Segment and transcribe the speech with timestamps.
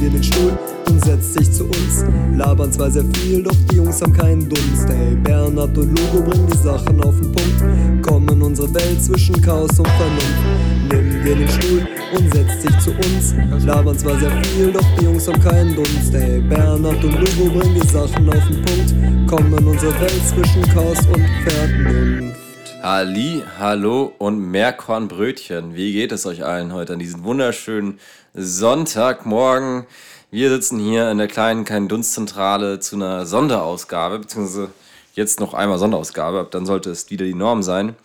[0.00, 0.56] dir den Stuhl
[0.88, 2.04] und setzt sich zu uns.
[2.36, 4.88] Labern zwar sehr viel, doch die Jungs haben keinen Dunst.
[4.88, 8.06] Hey, Bernhard und Lugo bringen die Sachen auf den Punkt.
[8.06, 10.92] Kommen unsere Welt zwischen Chaos und Vernunft.
[10.92, 13.34] Nimm dir den Stuhl und setzt dich zu uns.
[13.64, 16.12] Labern zwar sehr viel, doch die Jungs haben keinen Dunst.
[16.12, 19.28] Hey, Bernhard und Lugo bringen die Sachen auf den Punkt.
[19.28, 22.38] Kommen unsere Welt zwischen Chaos und Vernunft.
[22.80, 25.74] Halli, hallo und Meerkornbrötchen.
[25.74, 27.98] Wie geht es euch allen heute an diesem wunderschönen
[28.40, 29.84] Sonntagmorgen?
[30.30, 34.70] Wir sitzen hier in der kleinen Kein Dunstzentrale zu einer Sonderausgabe, beziehungsweise
[35.14, 37.96] jetzt noch einmal Sonderausgabe, dann sollte es wieder die Norm sein.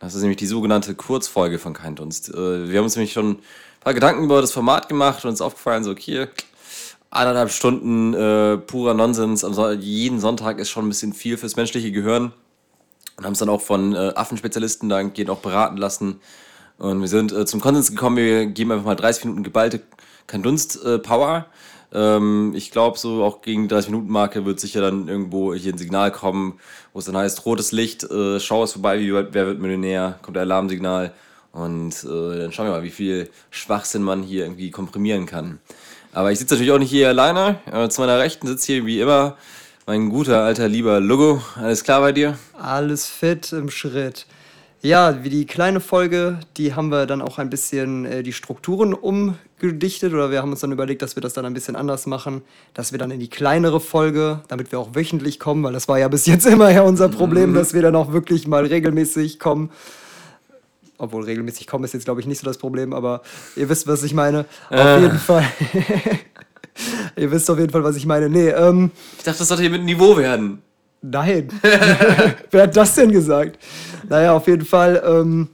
[0.00, 2.30] Das ist nämlich die sogenannte Kurzfolge von Kein Dunst.
[2.30, 3.38] Äh, wir haben uns nämlich schon ein
[3.80, 6.28] paar Gedanken über das Format gemacht und uns aufgefallen, so, okay,
[7.10, 9.46] eineinhalb Stunden äh, purer Nonsens
[9.80, 12.32] jeden Sonntag ist schon ein bisschen viel fürs menschliche Gehirn
[13.18, 16.20] und haben es dann auch von äh, Affenspezialisten dahingehend auch beraten lassen.
[16.78, 19.80] Und wir sind äh, zum Konsens gekommen, wir geben einfach mal 30 Minuten geballte
[20.26, 21.00] Dunst äh.
[21.92, 25.78] Ähm, ich glaube, so auch gegen 30 Minuten Marke wird sicher dann irgendwo hier ein
[25.78, 26.58] Signal kommen,
[26.92, 30.36] wo es dann heißt, rotes Licht, äh, schau es vorbei, wie, wer wird Millionär, kommt
[30.36, 31.12] der Alarmsignal.
[31.52, 35.60] Und äh, dann schauen wir mal, wie viel Schwachsinn man hier irgendwie komprimieren kann.
[36.12, 37.60] Aber ich sitze natürlich auch nicht hier alleine.
[37.70, 39.36] Äh, zu meiner Rechten sitzt hier wie immer
[39.86, 41.42] mein guter, alter, lieber Logo.
[41.56, 42.38] Alles klar bei dir?
[42.54, 44.26] Alles fit im Schritt.
[44.84, 48.92] Ja, wie die kleine Folge, die haben wir dann auch ein bisschen äh, die Strukturen
[48.92, 52.42] umgedichtet oder wir haben uns dann überlegt, dass wir das dann ein bisschen anders machen,
[52.74, 55.98] dass wir dann in die kleinere Folge, damit wir auch wöchentlich kommen, weil das war
[55.98, 57.54] ja bis jetzt immer ja unser Problem, mhm.
[57.54, 59.70] dass wir dann auch wirklich mal regelmäßig kommen.
[60.98, 63.22] Obwohl regelmäßig kommen ist jetzt, glaube ich, nicht so das Problem, aber
[63.56, 64.44] ihr wisst, was ich meine.
[64.68, 64.80] Äh.
[64.80, 65.44] Auf jeden Fall.
[67.16, 68.28] Ihr wisst auf jeden Fall, was ich meine.
[68.28, 68.90] Nee, ähm.
[69.16, 70.60] Ich dachte, das sollte hier mit Niveau werden.
[71.06, 71.48] Nein.
[72.50, 73.58] Wer hat das denn gesagt?
[74.08, 75.48] Naja, auf jeden Fall ähm,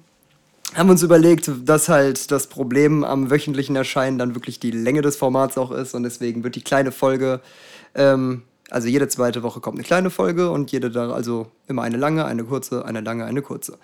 [0.74, 5.02] haben wir uns überlegt, dass halt das Problem am wöchentlichen Erscheinen dann wirklich die Länge
[5.02, 7.40] des Formats auch ist und deswegen wird die kleine Folge,
[7.96, 11.96] ähm, also jede zweite Woche kommt eine kleine Folge und jede da, also immer eine
[11.96, 13.77] lange, eine kurze, eine lange, eine kurze.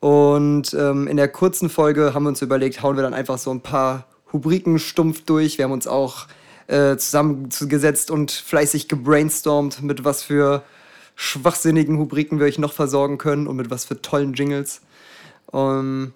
[0.00, 3.50] Und ähm, in der kurzen Folge haben wir uns überlegt, hauen wir dann einfach so
[3.50, 5.58] ein paar Rubriken stumpf durch.
[5.58, 6.28] Wir haben uns auch
[6.66, 10.62] äh, zusammengesetzt und fleißig gebrainstormt, mit was für
[11.20, 14.82] schwachsinnigen Rubriken wir euch noch versorgen können und mit was für tollen Jingles.
[15.46, 16.12] Um,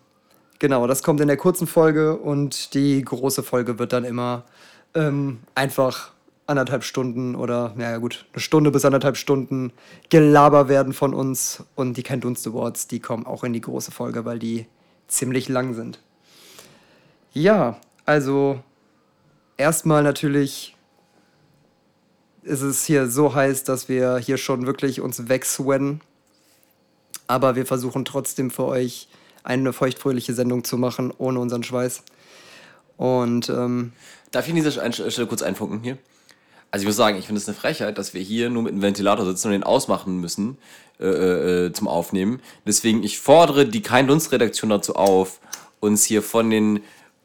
[0.61, 4.45] genau, das kommt in der kurzen Folge und die große Folge wird dann immer
[4.95, 6.13] ähm, einfach
[6.47, 9.73] anderthalb Stunden oder, naja gut, eine Stunde bis anderthalb Stunden
[10.09, 13.91] Gelaber werden von uns und die Kein Dunst Awards, die kommen auch in die große
[13.91, 14.67] Folge, weil die
[15.09, 15.99] ziemlich lang sind.
[17.33, 18.61] Ja, also
[19.57, 20.77] erstmal natürlich
[22.43, 26.01] ist es hier so heiß, dass wir hier schon wirklich uns wegswennen.
[27.27, 29.09] Aber wir versuchen trotzdem für euch
[29.45, 32.03] eine feuchtfröhliche Sendung zu machen, ohne unseren Schweiß.
[32.97, 33.93] Und ähm,
[34.31, 35.99] darf ich an dieser Stelle kurz einfunken hier?
[36.71, 38.83] Also ich muss sagen, ich finde es eine Frechheit, dass wir hier nur mit einem
[38.83, 40.57] Ventilator sitzen und den ausmachen müssen
[41.01, 42.41] äh, äh, äh zum Aufnehmen.
[42.67, 45.41] Deswegen, ich fordere die Kein-Dunst-Redaktion dazu auf,
[45.81, 46.81] uns hier von den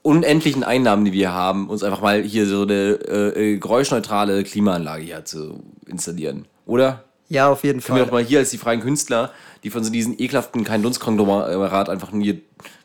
[0.07, 5.03] unendlichen Einnahmen, die wir haben, uns einfach mal hier so eine äh, äh, geräuschneutrale Klimaanlage
[5.03, 6.45] hier zu installieren.
[6.66, 7.03] Oder?
[7.28, 7.88] Ja, auf jeden Fall.
[7.88, 10.81] Können wir doch mal hier als die freien Künstler, die von so diesen ekelhaften kein
[10.81, 12.35] Dunstkonglomerat einfach nur,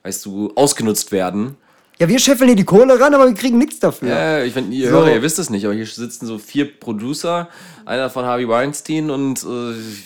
[0.03, 1.57] weißt du, ausgenutzt werden,
[1.99, 4.09] ja, wir scheffeln hier die Kohle ran, aber wir kriegen nichts dafür.
[4.09, 4.97] Ja, ich meine, ihr so.
[4.97, 7.49] Hörer, ihr wisst es nicht, aber hier sitzen so vier Producer,
[7.85, 9.47] einer von Harvey Weinstein und äh,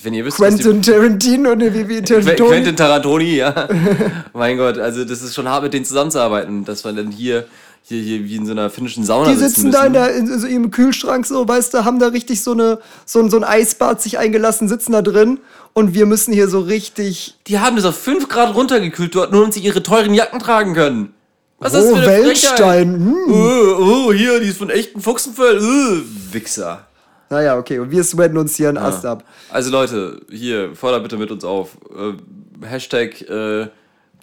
[0.03, 2.51] wenn ihr wisst, Quentin Tarantino und wie, wie Tarantoni.
[2.51, 3.69] Quentin Tarantoni, ja.
[4.33, 7.47] mein Gott, also das ist schon hart mit denen zusammenzuarbeiten, dass man dann hier
[7.89, 10.47] hier, hier wie in so einer finnischen Sauna Die sitzen da in, der, in so
[10.47, 14.19] ihrem Kühlschrank so, weißt du, haben da richtig so, eine, so, so ein Eisbad sich
[14.19, 15.39] eingelassen, sitzen da drin
[15.73, 17.37] und wir müssen hier so richtig...
[17.47, 20.75] Die haben das auf 5 Grad runtergekühlt dort, nur damit sie ihre teuren Jacken tragen
[20.75, 21.15] können.
[21.59, 22.95] Was oh, ist das für eine Weltstein.
[22.95, 23.17] Hm.
[23.29, 25.59] Oh, oh, hier, die ist von echten Fuchsenfell.
[25.59, 26.87] Oh, Wichser.
[27.31, 28.85] Naja, okay, und wir sweaten uns hier einen ja.
[28.85, 29.25] Ast ab.
[29.51, 31.77] Also Leute, hier, fordert bitte mit uns auf.
[31.91, 33.69] Äh, Hashtag äh,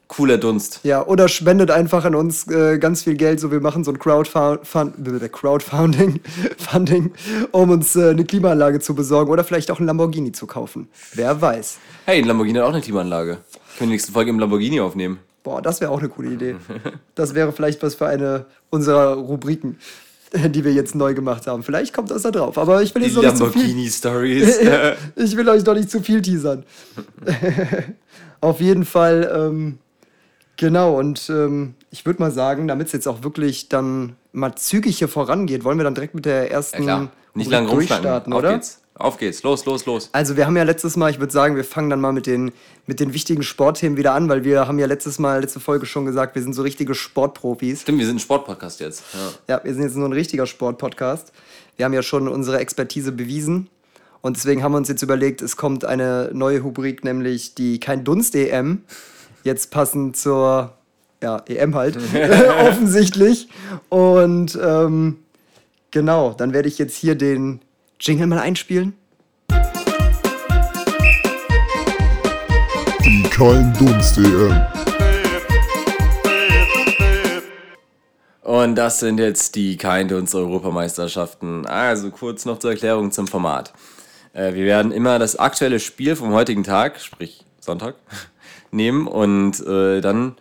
[0.08, 0.80] cooler Dunst.
[0.84, 4.00] Ja, oder spendet einfach an uns äh, ganz viel Geld, so wir machen so ein
[4.00, 6.20] Crowdfund äh, Crowdfunding,
[6.58, 7.12] Funding,
[7.52, 10.88] um uns äh, eine Klimaanlage zu besorgen oder vielleicht auch ein Lamborghini zu kaufen.
[11.14, 11.78] Wer weiß.
[12.06, 13.32] Hey, ein Lamborghini hat auch eine Klimaanlage.
[13.32, 13.44] Können
[13.80, 15.20] wir die nächste Folge im Lamborghini aufnehmen.
[15.44, 16.56] Boah, das wäre auch eine coole Idee.
[17.16, 19.78] Das wäre vielleicht was für eine unserer Rubriken,
[20.34, 21.64] die wir jetzt neu gemacht haben.
[21.64, 22.58] Vielleicht kommt das da drauf.
[22.58, 23.92] Aber ich will jetzt noch nicht zu viel.
[23.92, 24.58] Stories.
[25.16, 26.64] ich will euch doch nicht zu viel teasern.
[28.42, 29.80] Auf jeden Fall, ähm,
[30.56, 30.98] genau.
[30.98, 35.08] Und ähm, ich würde mal sagen, damit es jetzt auch wirklich dann mal zügig hier
[35.10, 38.54] vorangeht, wollen wir dann direkt mit der ersten ja, Nicht lange rumstarten, oder?
[38.54, 38.83] Geht's.
[39.04, 39.44] Auf geht's.
[39.44, 40.10] Los, los, los.
[40.14, 42.54] Also wir haben ja letztes Mal, ich würde sagen, wir fangen dann mal mit den,
[42.88, 46.06] mit den wichtigen Sportthemen wieder an, weil wir haben ja letztes Mal, letzte Folge schon
[46.06, 47.82] gesagt, wir sind so richtige Sportprofis.
[47.82, 49.04] Stimmt, wir sind ein Sportpodcast jetzt.
[49.48, 49.56] Ja.
[49.56, 51.34] ja, wir sind jetzt nur ein richtiger Sportpodcast.
[51.76, 53.70] Wir haben ja schon unsere Expertise bewiesen.
[54.22, 58.06] Und deswegen haben wir uns jetzt überlegt, es kommt eine neue Rubrik, nämlich die Kein
[58.06, 58.84] Dunst-EM.
[59.44, 60.78] Jetzt passend zur
[61.22, 61.98] ja, EM halt,
[62.62, 63.50] offensichtlich.
[63.90, 65.18] Und ähm,
[65.92, 67.60] genau, dann werde ich jetzt hier den
[68.00, 68.94] Jingle mal einspielen.
[73.06, 74.66] Die Kein Dunst-EM.
[78.42, 81.66] Und das sind jetzt die Kein Dunst Europameisterschaften.
[81.66, 83.74] Also kurz noch zur Erklärung zum Format.
[84.34, 87.96] Äh, wir werden immer das aktuelle Spiel vom heutigen Tag, sprich Sonntag,
[88.72, 90.36] nehmen und äh, dann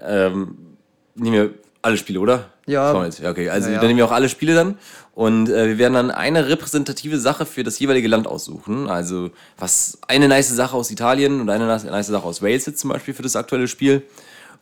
[0.00, 0.76] ähm,
[1.14, 2.50] nehmen wir alle Spiele, oder?
[2.68, 2.92] Ja.
[2.94, 3.80] Okay, also ja, ja.
[3.80, 4.78] dann nehmen wir auch alle Spiele dann
[5.14, 8.88] und äh, wir werden dann eine repräsentative Sache für das jeweilige Land aussuchen.
[8.88, 12.90] Also was eine nice Sache aus Italien und eine nice Sache aus Wales jetzt zum
[12.90, 14.04] Beispiel für das aktuelle Spiel.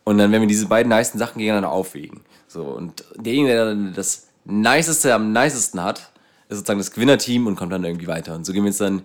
[0.03, 2.21] Und dann werden wir diese beiden nice Sachen gegeneinander aufwägen.
[2.47, 6.11] So, und derjenige, der dann das niceste am nicesten hat,
[6.49, 8.33] ist sozusagen das Gewinnerteam und kommt dann irgendwie weiter.
[8.33, 9.01] Und so gehen wir jetzt dann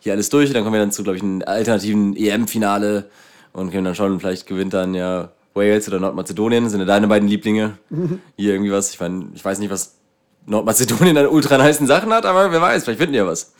[0.00, 3.10] hier alles durch und dann kommen wir dann zu, glaube ich, einem alternativen EM-Finale
[3.52, 7.28] und können dann schauen, vielleicht gewinnt dann ja Wales oder Nordmazedonien, sind ja deine beiden
[7.28, 7.78] Lieblinge.
[8.36, 9.96] Hier irgendwie was, ich meine, ich weiß nicht, was
[10.46, 13.52] Nordmazedonien an ultra nice Sachen hat, aber wer weiß, vielleicht finden die ja was.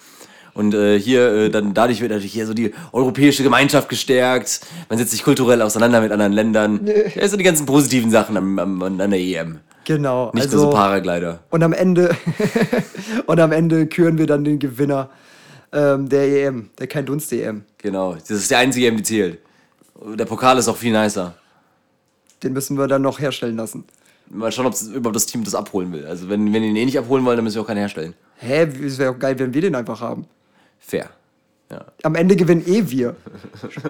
[0.55, 4.61] Und äh, hier, äh, dann dadurch wird natürlich hier so die europäische Gemeinschaft gestärkt.
[4.89, 6.81] Man setzt sich kulturell auseinander mit anderen Ländern.
[7.15, 9.61] Ja, so die ganzen positiven Sachen am, am, an der EM.
[9.85, 10.33] Genau.
[10.35, 11.41] Nicht also, nur so Paraglider.
[11.51, 12.11] Und am Ende,
[13.27, 15.11] und am Ende küren wir dann den Gewinner
[15.73, 17.65] ähm, der EM, der kein Dunst EM.
[17.79, 18.15] Genau.
[18.15, 19.39] Das ist der einzige EM, die zählt.
[20.19, 21.35] Der Pokal ist auch viel nicer.
[22.43, 23.85] Den müssen wir dann noch herstellen lassen.
[24.31, 26.07] Mal schauen, ob das, überhaupt das Team das abholen will.
[26.07, 28.15] Also wenn, wenn die ihn eh nicht abholen wollen, dann müssen wir auch keinen herstellen.
[28.37, 30.27] Hä, es wäre auch geil, wenn wir den einfach haben.
[30.79, 31.11] Fair.
[31.71, 31.85] Ja.
[32.03, 33.17] Am Ende gewinnen eh wir.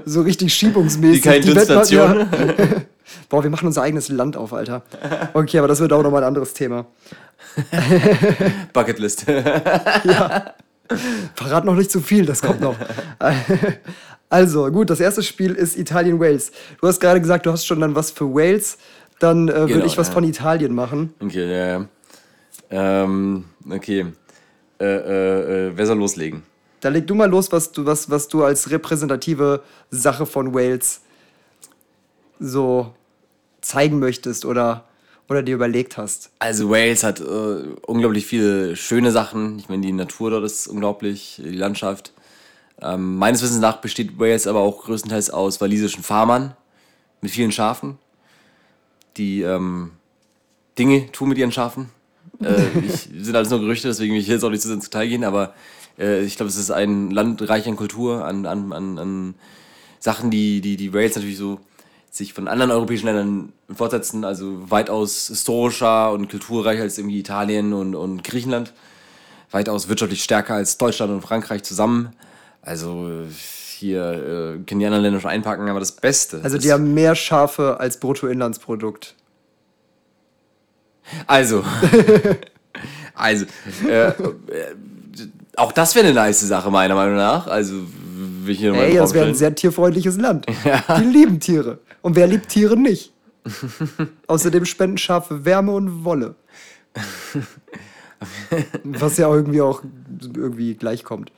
[0.05, 1.43] So richtig schiebungsmäßig.
[1.43, 2.19] Die Dunstnation.
[2.19, 2.27] Ja.
[3.29, 4.83] Boah, wir machen unser eigenes Land auf, Alter.
[5.33, 6.87] Okay, aber das wird auch nochmal ein anderes Thema.
[8.73, 9.27] Bucketlist.
[9.29, 10.55] ja.
[11.35, 12.75] Verrat noch nicht zu viel, das kommt noch.
[14.31, 16.53] Also, gut, das erste Spiel ist Italien-Wales.
[16.81, 18.79] Du hast gerade gesagt, du hast schon dann was für Wales.
[19.21, 20.15] Dann äh, würde Genau, ich was ja.
[20.15, 21.15] von Italien machen.
[21.21, 21.89] Okay, ja, ja.
[22.71, 24.07] Ähm, okay.
[24.81, 26.43] Äh, äh, äh, wer soll loslegen?
[26.81, 31.01] Da leg du mal los, was du, was, was du als repräsentative Sache von Wales
[32.39, 32.95] so
[33.61, 34.85] zeigen möchtest oder,
[35.29, 36.31] oder dir überlegt hast.
[36.39, 37.25] Also Wales hat äh,
[37.87, 39.59] unglaublich viele schöne Sachen.
[39.59, 42.13] Ich meine, die Natur dort ist unglaublich, die Landschaft.
[42.81, 46.55] Ähm, meines Wissens nach besteht Wales aber auch größtenteils aus walisischen Farmern
[47.21, 47.99] mit vielen Schafen,
[49.17, 49.93] die ähm,
[50.79, 51.91] Dinge tun mit ihren Schafen.
[52.41, 54.85] Äh, ich, sind alles nur Gerüchte, deswegen will ich jetzt auch nicht zu sehr ins
[54.85, 55.55] Detail gehen, aber
[55.99, 59.35] äh, ich glaube, es ist ein Land reich an Kultur, an, an, an, an
[59.99, 61.61] Sachen, die, die, die Wales natürlich so
[62.11, 67.95] sich von anderen europäischen Ländern fortsetzen, also weitaus historischer und kulturreicher als irgendwie Italien und,
[67.95, 68.73] und Griechenland,
[69.51, 72.15] weitaus wirtschaftlich stärker als Deutschland und Frankreich zusammen.
[72.63, 73.25] Also
[73.79, 76.41] hier äh, können die anderen Länder schon einpacken, aber das Beste.
[76.43, 79.15] Also die haben mehr Schafe als Bruttoinlandsprodukt.
[81.27, 81.65] Also,
[83.15, 83.47] also,
[83.87, 84.15] äh, äh,
[85.57, 87.47] auch das wäre eine nice Sache, meiner Meinung nach.
[87.47, 87.75] Also,
[88.45, 90.47] will ich hier Ey, das wäre ein sehr tierfreundliches Land.
[90.99, 91.79] Die lieben Tiere.
[92.03, 93.13] Und wer liebt Tiere nicht?
[94.27, 96.35] Außerdem spenden Schafe Wärme und Wolle.
[98.85, 99.83] Was ja irgendwie auch
[100.23, 101.33] irgendwie gleichkommt.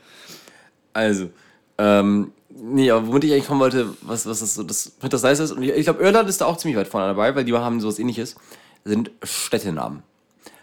[0.93, 1.31] Also,
[1.79, 4.93] ähm, nee, aber womit ich eigentlich kommen wollte, was, was das so, das,
[5.23, 7.45] nice ist, und ich, ich glaube, Irland ist da auch ziemlich weit vorne dabei, weil
[7.45, 8.37] die haben sowas ähnliches,
[8.85, 10.03] sind Städtenamen.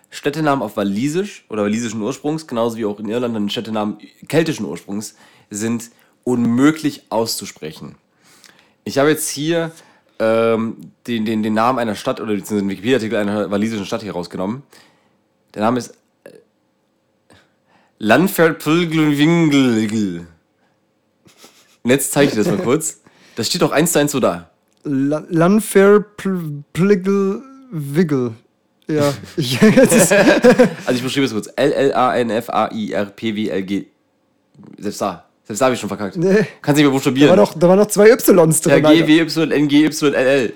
[0.10, 5.15] Städtenamen auf Walisisch oder walisischen Ursprungs, genauso wie auch in Irland dann Städtenamen keltischen Ursprungs,
[5.50, 5.91] sind
[6.24, 7.96] unmöglich auszusprechen.
[8.84, 9.72] Ich habe jetzt hier
[10.19, 14.63] ähm, den, den, den Namen einer Stadt oder den Wikipedia-Artikel einer walisischen Stadt hier rausgenommen.
[15.53, 15.93] Der Name ist
[21.83, 22.99] Und jetzt zeige ich dir das mal kurz.
[23.35, 24.49] Das steht auch eins zu eins so da.
[24.83, 25.23] La-
[27.71, 28.33] Wiggle.
[28.87, 29.59] Ja, ich,
[30.85, 31.47] Also ich beschreibe es kurz.
[31.55, 33.85] L-L-A-N-F-A-I-R-P-W-L-G.
[34.79, 35.25] Selbst da.
[35.45, 36.15] Selbst da habe ich schon verkackt.
[36.17, 36.45] Nee.
[36.61, 37.29] Kannst nicht mehr da, buchstabieren.
[37.29, 38.51] war noch, da waren noch zwei Ys ja, drin.
[38.83, 39.07] G, Alter.
[39.07, 40.53] W, Y, N, G, Y, L, L.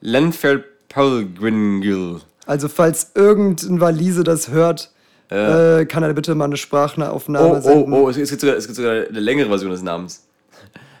[0.00, 2.20] Landfeldpulglwingl.
[2.46, 4.90] Also, falls irgendein Walise das hört,
[5.30, 7.92] äh, kann er bitte mal eine Sprachaufnahme Oh, oh, senden.
[7.92, 10.26] oh, es es gibt sogar, es gibt sogar eine längere Version des Namens.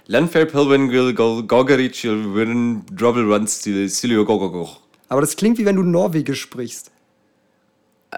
[0.06, 4.80] Landfeldpulglwingl, Gogerichil, Wirn, Drobble, Run, Silio, Gogogoch.
[5.08, 6.90] Aber das klingt wie wenn du Norwegisch sprichst.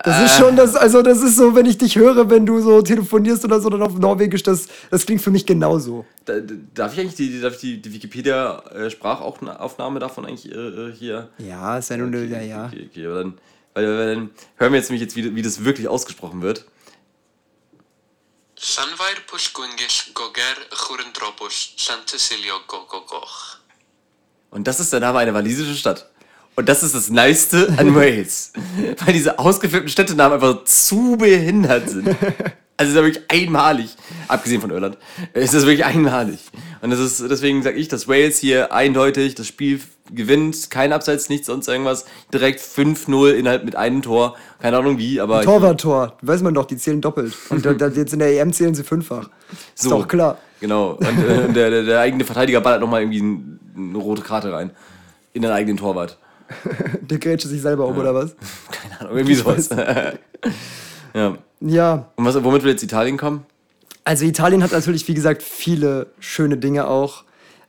[0.05, 2.81] Das ist schon das, also das ist so, wenn ich dich höre, wenn du so
[2.81, 6.07] telefonierst oder so dann auf Norwegisch, das, das klingt für mich genauso.
[6.25, 6.35] Da,
[6.75, 11.29] darf ich eigentlich die, darf ich die, die Wikipedia-Sprachaufnahme davon eigentlich äh, hier?
[11.37, 12.67] Ja, ist ja nur eine, ja, ja.
[12.69, 13.35] Okay, okay, aber dann,
[13.75, 16.67] weil, weil dann hören wir jetzt nämlich jetzt, wie, wie das wirklich ausgesprochen wird.
[18.57, 23.57] Llanfair Pwllgwyngyll Goger Chwrndrobwll Llantysilio Gogogoch.
[24.51, 26.09] Und das ist der Name einer walisischen Stadt.
[26.55, 28.53] Und das ist das Neueste an Wales.
[29.05, 32.17] Weil diese ausgeführten Städtenamen einfach zu behindert sind.
[32.77, 33.95] Also ist ja wirklich einmalig.
[34.29, 34.99] Abgesehen von Irland.
[35.35, 36.41] Ist das wirklich einmalig.
[36.81, 40.71] Und das ist, deswegen sage ich, dass Wales hier eindeutig das Spiel gewinnt.
[40.71, 42.07] Kein Abseits, nichts, sonst irgendwas.
[42.33, 44.37] Direkt 5-0 innerhalb mit einem Tor.
[44.61, 45.43] Keine Ahnung wie, aber.
[45.43, 47.35] Torwarttor, weiß man doch, die zählen doppelt.
[47.51, 49.29] Und da, da jetzt in der EM zählen sie fünffach.
[49.75, 49.91] Ist So.
[49.91, 50.39] doch klar.
[50.61, 50.93] Genau.
[50.93, 54.71] Und äh, der, der, der eigene Verteidiger ballert nochmal irgendwie ein, eine rote Karte rein.
[55.35, 56.19] In den eigenen Torwart.
[57.01, 58.37] Der grätscht sich selber um, oder was?
[58.71, 59.71] Keine Ahnung, irgendwie sowas.
[61.15, 61.37] ja.
[61.61, 63.47] Ja, Und was, womit will jetzt Italien kommen?
[64.05, 67.23] Also Italien hat natürlich, wie gesagt, viele schöne Dinge auch.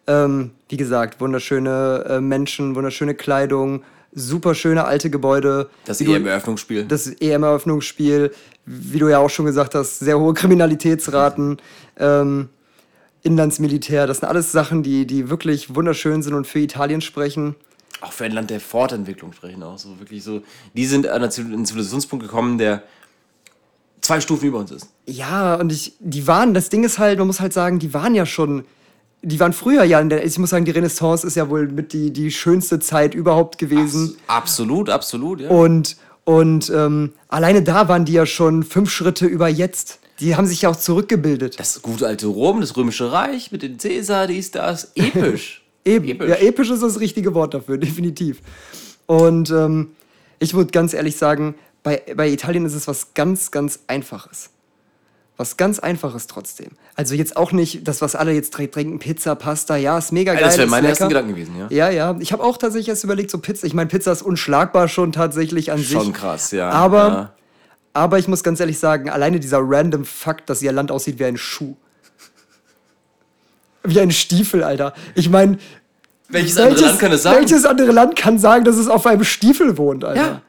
[0.07, 5.69] Ähm, wie gesagt, wunderschöne äh, Menschen, wunderschöne Kleidung, super schöne alte Gebäude.
[5.85, 6.85] Das EM-Eröffnungsspiel.
[6.85, 8.31] Das EM-Eröffnungsspiel,
[8.65, 11.57] wie du ja auch schon gesagt hast, sehr hohe Kriminalitätsraten,
[11.97, 12.49] ähm,
[13.21, 17.55] Inlandsmilitär, das sind alles Sachen, die, die wirklich wunderschön sind und für Italien sprechen.
[18.01, 20.41] auch für ein Land der Fortentwicklung sprechen auch so wirklich so
[20.73, 21.31] die sind an einen
[21.65, 22.83] Zivilisationspunkt gekommen der
[24.03, 27.27] zwei Stufen über uns ist Ja, und ich, die waren, das Ding ist halt, man
[27.27, 28.65] muss halt sagen, die waren ja schon,
[29.23, 31.93] die waren früher ja in der, ich muss sagen, die Renaissance ist ja wohl mit
[31.93, 34.15] die, die schönste Zeit überhaupt gewesen.
[34.27, 39.47] absolut absolut ja Und, und ähm, alleine da waren die ja schon fünf Schritte über
[39.47, 39.99] jetzt.
[40.19, 41.59] Die haben sich ja auch zurückgebildet.
[41.59, 46.07] das gute alte Rom das römische Reich mit den Caesar dies das episch Eben.
[46.07, 46.29] episch.
[46.29, 48.41] Ja, episch ist das richtige Wort dafür, definitiv.
[49.05, 49.89] Und ähm,
[50.39, 54.49] ich würde ganz ehrlich sagen, bei, bei Italien ist es was ganz, ganz Einfaches.
[55.35, 56.71] Was ganz Einfaches trotzdem.
[56.95, 60.43] Also jetzt auch nicht das, was alle jetzt trinken, Pizza, Pasta, ja, ist mega geil.
[60.43, 61.21] das wäre mein erster lecker.
[61.21, 62.15] Gedanken gewesen ja Ja, ja.
[62.19, 63.67] Ich habe auch tatsächlich erst überlegt, so Pizza.
[63.67, 65.91] Ich meine, Pizza ist unschlagbar schon tatsächlich an sich.
[65.91, 67.33] schon krass ja Aber, ja.
[67.93, 71.25] aber ich muss ganz ehrlich sagen, alleine dieser random Fakt, dass ihr Land aussieht wie
[71.25, 71.75] ein Schuh.
[73.83, 74.93] Wie ein Stiefel, Alter.
[75.15, 75.57] Ich meine.
[76.29, 79.25] welches andere Land kann das sagen Welches andere Land kann sagen, dass es auf einem
[79.25, 80.21] Stiefel wohnt, Alter?
[80.21, 80.41] ja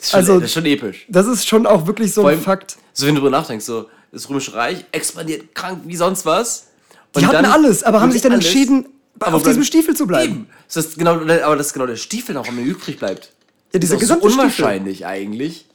[0.00, 2.30] das ist, schon, Also- das ist schon episch Das ist schon auch wirklich so Vor
[2.30, 2.76] ein allem, Fakt.
[2.92, 6.66] so wenn du drüber nachdenkst so das römische Reich expandiert krank wie sonst was
[7.16, 8.46] Die hatten alles, aber haben sich dann alles.
[8.46, 8.86] entschieden,
[9.20, 10.32] auf diesem Stiefel zu bleiben.
[10.32, 10.46] Eben.
[10.72, 13.32] Das ist genau, aber das ist genau der Stiefel noch, der übrig bleibt.
[13.72, 14.40] Ja, dieser ist auch so gesamte Stiefel.
[14.44, 15.66] unwahrscheinlich eigentlich.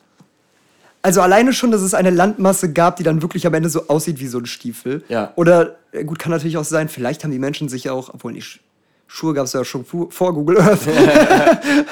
[1.02, 4.20] Also alleine schon, dass es eine Landmasse gab, die dann wirklich am Ende so aussieht
[4.20, 5.04] wie so ein Stiefel.
[5.08, 5.32] Ja.
[5.36, 8.34] Oder, äh, gut, kann natürlich auch sein, vielleicht haben die Menschen sich ja auch, obwohl
[8.34, 8.60] die Sch
[9.08, 10.88] Schuhe gab es ja schon vor Google Earth.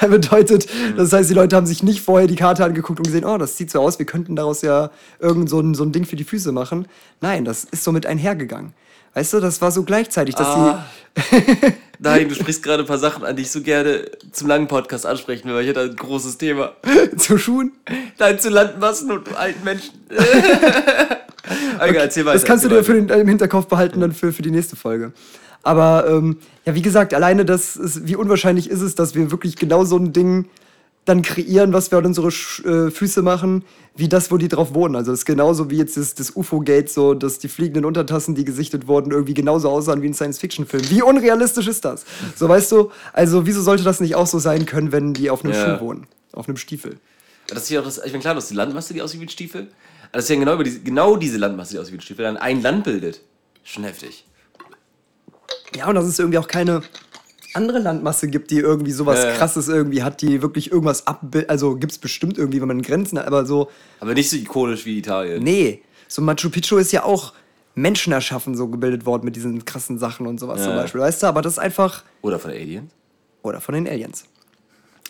[0.10, 3.38] Bedeutet, das heißt, die Leute haben sich nicht vorher die Karte angeguckt und gesehen, oh,
[3.38, 4.90] das sieht so aus, wir könnten daraus ja
[5.20, 6.86] irgend so ein, so ein Ding für die Füße machen.
[7.20, 8.74] Nein, das ist so mit einhergegangen.
[9.14, 10.84] Weißt du, das war so gleichzeitig, dass Ah.
[12.00, 15.06] Nein, du sprichst gerade ein paar Sachen an, die ich so gerne zum langen Podcast
[15.06, 16.72] ansprechen will, weil ich hätte ein großes Thema.
[17.16, 17.72] zu Schuhen.
[18.18, 19.92] Nein, zu Landmassen und alten Menschen.
[21.78, 22.34] okay, erzähl weiter.
[22.34, 24.50] Das kannst du erzähl dir für den, äh, im Hinterkopf behalten dann für, für die
[24.50, 25.12] nächste Folge.
[25.64, 29.56] Aber ähm, ja, wie gesagt, alleine das ist, wie unwahrscheinlich ist es, dass wir wirklich
[29.56, 30.46] genau so ein Ding
[31.04, 34.72] dann kreieren, was wir an unsere Sch äh, Füße machen, wie das, wo die drauf
[34.74, 34.96] wohnen.
[34.96, 38.44] Also das ist genauso wie jetzt das, das UFO-Gate, so dass die fliegenden Untertassen, die
[38.44, 40.90] gesichtet wurden, irgendwie genauso aussahen wie ein Science-Fiction-Film.
[40.90, 42.04] Wie unrealistisch ist das?
[42.36, 45.44] So weißt du, also wieso sollte das nicht auch so sein können, wenn die auf
[45.44, 45.78] einem Ja.
[45.78, 46.06] Schuh wohnen?
[46.32, 46.96] Auf einem Stiefel.
[47.48, 49.26] Das ist ja auch das, ich meine, klar, das ist die Landmasse, die aussieht wie
[49.26, 49.68] ein Stiefel.
[50.12, 52.38] Das ist ja genau, über diese, genau diese Landmasse, die aussieht wie ein Stiefel, dann
[52.38, 53.20] ein Land bildet.
[53.62, 54.24] Schon heftig.
[55.74, 56.82] Ja, und dass es irgendwie auch keine
[57.54, 59.36] andere Landmasse gibt, die irgendwie sowas Ja, ja.
[59.36, 61.50] krasses irgendwie hat, die wirklich irgendwas abbildet.
[61.50, 64.84] Also gibt es bestimmt irgendwie, wenn man Grenzen hat, aber so, Aber nicht so ikonisch
[64.86, 65.42] wie Italien.
[65.42, 65.82] nee.
[66.08, 67.32] So Machu Picchu ist ja auch
[67.74, 70.66] Menschen erschaffen, so gebildet worden mit diesen krassen Sachen und sowas Ja.
[70.66, 71.26] zum Beispiel, weißt du?
[71.26, 72.92] Aber das ist einfach, Oder von Aliens.
[73.42, 74.24] oder von den Aliens.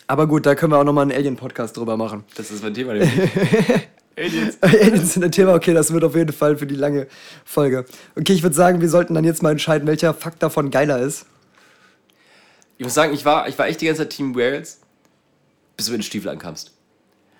[0.07, 2.23] Aber gut, da können wir auch nochmal einen Alien-Podcast drüber machen.
[2.35, 2.93] Das ist mein Thema.
[4.17, 4.57] Aliens.
[4.61, 7.07] Aliens sind ein Thema, okay, das wird auf jeden Fall für die lange
[7.43, 7.85] Folge.
[8.15, 11.25] Okay, ich würde sagen, wir sollten dann jetzt mal entscheiden, welcher Fakt davon geiler ist.
[12.77, 14.79] Ich muss sagen, ich war, ich war echt die ganze Zeit Team Wales,
[15.77, 16.71] bis du mit den Stiefel ankamst.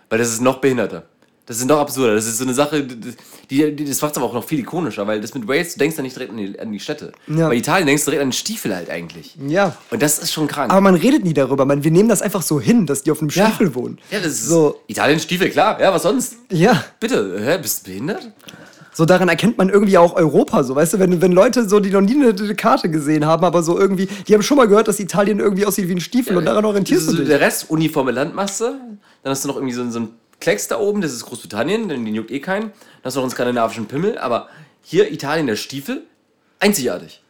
[0.09, 1.03] Weil das ist noch behinderter.
[1.47, 2.15] Das ist noch absurder.
[2.15, 5.05] Das ist so eine Sache, die, die, das macht es aber auch noch viel ikonischer,
[5.05, 7.11] weil das mit Wales, du denkst ja nicht direkt an die, an die Städte.
[7.27, 7.49] Ja.
[7.49, 9.37] Bei Italien denkst du direkt an den Stiefel halt eigentlich.
[9.47, 9.77] Ja.
[9.91, 10.71] Und das ist schon krank.
[10.71, 11.65] Aber man redet nie darüber.
[11.65, 13.47] Man, wir nehmen das einfach so hin, dass die auf einem Ja.
[13.47, 13.99] Stiefel wohnen.
[14.09, 14.81] ja, das ist so.
[14.87, 15.79] Italien Stiefel, klar.
[15.79, 16.37] Ja, was sonst?
[16.51, 16.83] Ja.
[16.99, 18.31] Bitte, hä, bist du behindert?
[18.91, 21.89] So daran erkennt man irgendwie auch Europa, so weißt du, wenn, wenn Leute so, die
[21.89, 25.01] noch nie eine, Karte gesehen haben, aber so irgendwie, die haben schon mal gehört, dass
[25.01, 27.27] Italien irgendwie aussieht wie ein Stiefel und daran orientierst ist du so dich.
[27.27, 28.79] Der Rest, uniforme Landmasse.
[29.21, 32.05] Dann hast du noch irgendwie so, so ein Klecks da oben, das ist Großbritannien, den
[32.07, 32.63] juckt eh keinen.
[32.71, 32.71] Dann
[33.03, 34.47] hast du noch einen skandinavischen Pimmel, aber
[34.81, 36.03] hier Italien der Stiefel,
[36.59, 37.21] einzigartig.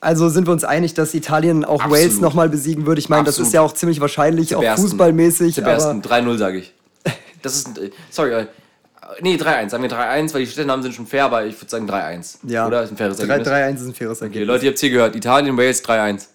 [0.00, 1.98] Also sind wir uns einig, dass Italien auch Absolut.
[1.98, 3.00] Wales nochmal besiegen würde.
[3.00, 3.48] Ich meine, das Absolut.
[3.48, 4.88] ist ja auch ziemlich wahrscheinlich, auch Bersten.
[4.88, 5.56] fußballmäßig.
[5.56, 6.72] Zum Aber ersten 3-0 sage ich.
[7.42, 7.68] Das ist,
[8.10, 8.46] sorry, äh,
[9.22, 9.70] nee, 3-1.
[9.70, 12.36] Sagen wir 3-1, weil die Städtenamen sind schon fair, aber ich würde sagen 3-1.
[12.46, 13.48] ja, Oder ist ein faires 3 Ergebnis?
[13.48, 14.46] 3-1 ist ein faires Okay, Ergebnis.
[14.48, 15.16] Leute, ihr habt hier gehört.
[15.16, 16.26] Italien, Wales 3-1.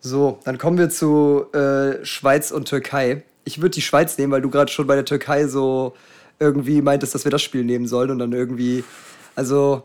[0.00, 3.22] So, dann kommen wir zu äh, Schweiz und Türkei.
[3.44, 5.94] Ich würde die Schweiz nehmen, weil du gerade schon bei der Türkei so
[6.38, 8.84] irgendwie meintest, dass wir das Spiel nehmen sollen und dann irgendwie,
[9.34, 9.84] also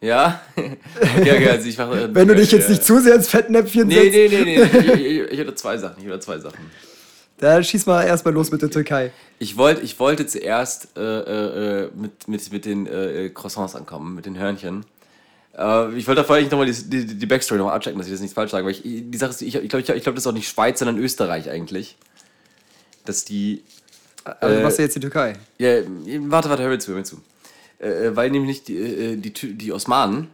[0.00, 0.40] Ja?
[0.56, 2.14] Okay, okay, also ich mache.
[2.14, 4.62] wenn du dich jetzt äh, nicht zu sehr ins Fettnäpfchen Nee, setzt, nee, nee, nee.
[4.62, 5.96] Ich, ich, ich hatte zwei Sachen.
[6.02, 6.58] Ich hatte zwei Sachen.
[7.38, 9.12] dann schieß mal erstmal los mit der Türkei.
[9.38, 14.14] Ich, wollt, ich wollte zuerst äh, äh, äh, mit, mit, mit den äh, Croissants ankommen,
[14.14, 14.84] mit den Hörnchen.
[15.56, 18.20] Äh, ich wollte da vorher nochmal die, die, die Backstory nochmal abchecken, dass ich das
[18.22, 18.64] nicht falsch sage.
[18.64, 20.48] Weil ich, die Sache ist, ich, ich glaube, ich, ich glaub, das ist auch nicht
[20.48, 21.96] Schweiz, sondern Österreich eigentlich.
[23.04, 23.62] Dass die.
[24.24, 25.34] Also Äh, was jetzt die Türkei?
[25.58, 25.80] Ja,
[26.28, 27.20] warte, warte, hör mir zu, hör mir zu.
[27.78, 30.28] Äh, weil nämlich die, äh, die, die Osmanen,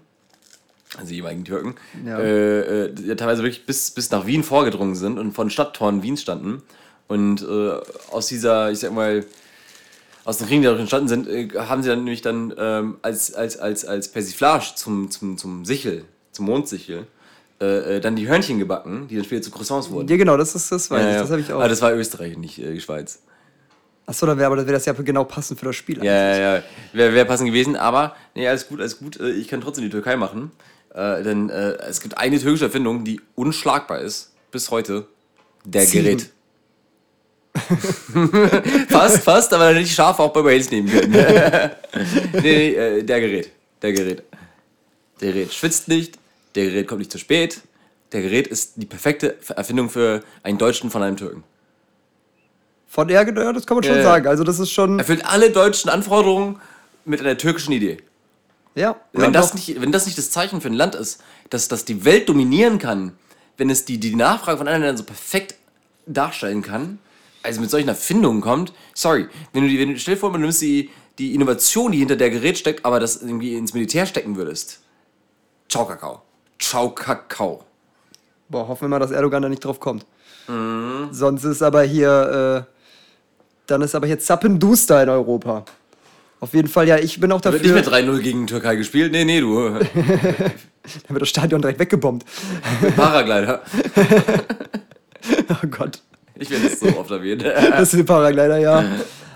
[0.96, 2.18] also die jeweiligen Türken, Ja.
[2.18, 6.62] äh, äh, teilweise wirklich bis, bis nach Wien vorgedrungen sind und von Stadttoren Wiens standen.
[7.08, 9.24] Und äh, aus dieser, ich sag mal,
[10.28, 13.32] aus den Kriegen, die dadurch entstanden sind, äh, haben sie dann nämlich dann ähm, als,
[13.32, 17.06] als, als, als Persiflage zum, zum, zum Sichel, zum Mondsichel,
[17.62, 20.06] äh, äh, dann die Hörnchen gebacken, die dann später zu Croissants wurden.
[20.06, 21.60] Ja, genau, das ist das weiß Ja, ich, das habe ich auch.
[21.60, 23.22] Aber das war Österreich, nicht äh, die Schweiz.
[24.04, 26.04] Achso, dann wäre aber wär das ja genau passend für das Spiel.
[26.04, 26.62] Ja, ja, ja.
[26.92, 29.18] Wäre wär passend gewesen, aber nee, alles gut, alles gut.
[29.18, 30.50] Äh, Ich kann trotzdem die Türkei machen.
[30.92, 35.06] Äh, denn äh, es gibt eine türkische Erfindung, die unschlagbar ist, bis heute.
[35.64, 36.04] Der Ziegen.
[36.04, 36.30] Gerät.
[38.88, 41.10] fast, fast, aber nicht scharf auch bei Wales nehmen können.
[42.32, 43.50] nee, nee, äh, der Gerät.
[43.82, 44.22] Der Gerät.
[45.20, 46.18] Der Gerät schwitzt nicht,
[46.54, 47.60] der Gerät kommt nicht zu spät.
[48.12, 51.44] Der Gerät ist die perfekte Erfindung für einen Deutschen von einem Türken.
[52.86, 54.02] Von ja, das kann man schon ja.
[54.02, 54.26] sagen.
[54.26, 54.98] Also das ist schon.
[54.98, 56.58] Erfüllt alle deutschen Anforderungen
[57.04, 57.98] mit einer türkischen Idee.
[58.74, 58.96] Ja.
[59.12, 61.84] Wenn, ja, das nicht, wenn das nicht das Zeichen für ein Land ist, dass, dass
[61.84, 63.12] die Welt dominieren kann,
[63.56, 65.56] wenn es die, die Nachfrage von anderen Ländern so perfekt
[66.06, 66.98] darstellen kann,
[67.48, 70.38] also mit solchen Erfindungen kommt, sorry, wenn du die, wenn du, stell dir vor, du
[70.38, 74.36] nimmst die, die Innovation, die hinter der Gerät steckt, aber das irgendwie ins Militär stecken
[74.36, 74.80] würdest.
[75.68, 76.22] Ciao, Kakao.
[76.58, 77.64] Ciao, Kakao.
[78.48, 80.06] Boah, hoffen wir mal, dass Erdogan da nicht drauf kommt.
[80.46, 81.08] Mhm.
[81.10, 82.72] Sonst ist aber hier, äh,
[83.66, 85.64] dann ist aber hier Zappenduster in Europa.
[86.40, 87.90] Auf jeden Fall, ja, ich bin auch Da wird nicht dafür.
[87.90, 89.10] mehr 3-0 gegen Türkei gespielt.
[89.12, 89.70] Nee, nee, du.
[91.06, 92.24] Da wird das Stadion direkt weggebombt.
[92.96, 93.62] Paraglider.
[95.50, 96.00] Oh Gott.
[96.38, 97.42] Ich werde es so oft erwähnt.
[97.70, 98.84] Das ist ein Paraglider, ja.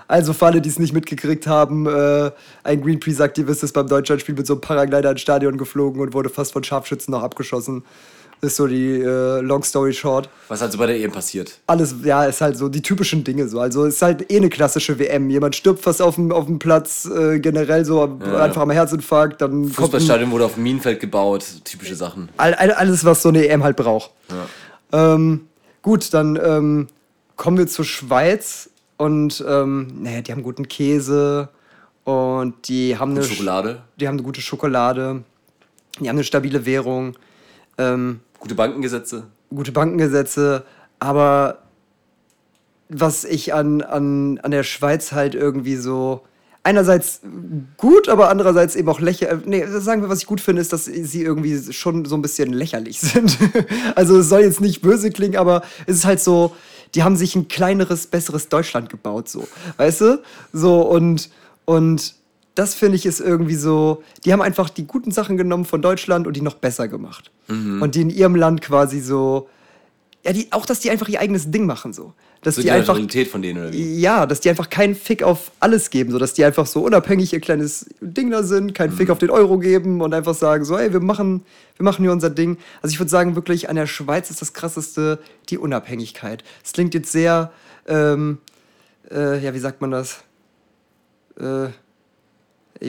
[0.09, 2.31] Also für alle, die es nicht mitgekriegt haben, äh,
[2.65, 6.53] ein Greenpeace-Aktivist ist beim Deutschlandspiel mit so einem Paraglider ins Stadion geflogen und wurde fast
[6.53, 7.85] von Scharfschützen noch abgeschossen.
[8.43, 10.29] Ist so die äh, Long Story Short.
[10.49, 11.61] Was halt so bei der EM passiert.
[11.69, 13.61] Alles, ja, ist halt so die typischen Dinge so.
[13.61, 15.31] Also ist halt eh eine klassische WM.
[15.31, 18.03] Jemand stirbt fast auf dem, auf dem Platz, äh, generell so
[18.37, 21.45] einfach am Herzinfarkt, dann Fußballstadion wurde auf dem Minenfeld gebaut.
[21.65, 22.31] Typische Sachen.
[22.37, 24.11] all, all, alles, was so eine EM halt braucht.
[24.93, 25.47] Ähm,
[25.83, 26.87] gut, dann ähm,
[27.37, 31.49] kommen wir zur Schweiz und ähm, naja, die haben guten Käse
[32.05, 33.83] und die haben eine Schokolade.
[33.97, 35.23] Die haben eine gute Schokolade,
[36.01, 37.17] die haben eine stabile Währung,
[37.79, 39.27] ähm, Gute Bankengesetze.
[39.55, 40.65] gute Bankengesetze,
[40.99, 41.59] aber
[42.89, 46.23] was ich an, an, an der Schweiz halt irgendwie so
[46.63, 47.21] einerseits
[47.77, 49.47] gut, aber andererseits eben auch lächerlich.
[49.47, 52.53] Nee, sagen wir, was ich gut finde, ist, dass sie irgendwie schon so ein bisschen
[52.53, 53.39] lächerlich sind.
[53.95, 56.55] also es soll jetzt nicht böse klingen, aber es ist halt so,
[56.95, 59.49] die haben sich ein kleineres, besseres Deutschland gebaut, so.
[59.77, 60.23] Weißt du?
[60.53, 61.31] So und,
[61.65, 62.15] und
[62.55, 66.27] das finde ich ist irgendwie so, die haben einfach die guten Sachen genommen von Deutschland
[66.27, 67.31] und die noch besser gemacht.
[67.81, 69.49] Und die in ihrem Land quasi so,
[70.25, 72.13] ja, die, auch, dass die einfach ihr eigenes Ding machen, so.
[72.43, 72.99] Dass So die die einfach,
[73.31, 74.01] von denen oder wie?
[74.01, 77.33] ja, dass die einfach keinen Fick auf alles geben, so dass die einfach so unabhängig
[77.33, 78.97] ihr kleines Ding da sind, keinen Mhm.
[78.97, 81.45] Fick auf den Euro geben und einfach sagen so, ey, wir machen,
[81.77, 82.59] wir machen hier unser Ding.
[82.83, 86.43] Also ich würde sagen, wirklich an der Schweiz ist das krasseste die Unabhängigkeit.
[86.65, 87.53] Es klingt jetzt sehr,
[87.87, 88.39] ähm,
[89.09, 90.25] äh, ja, wie sagt man das?
[91.39, 91.69] Äh,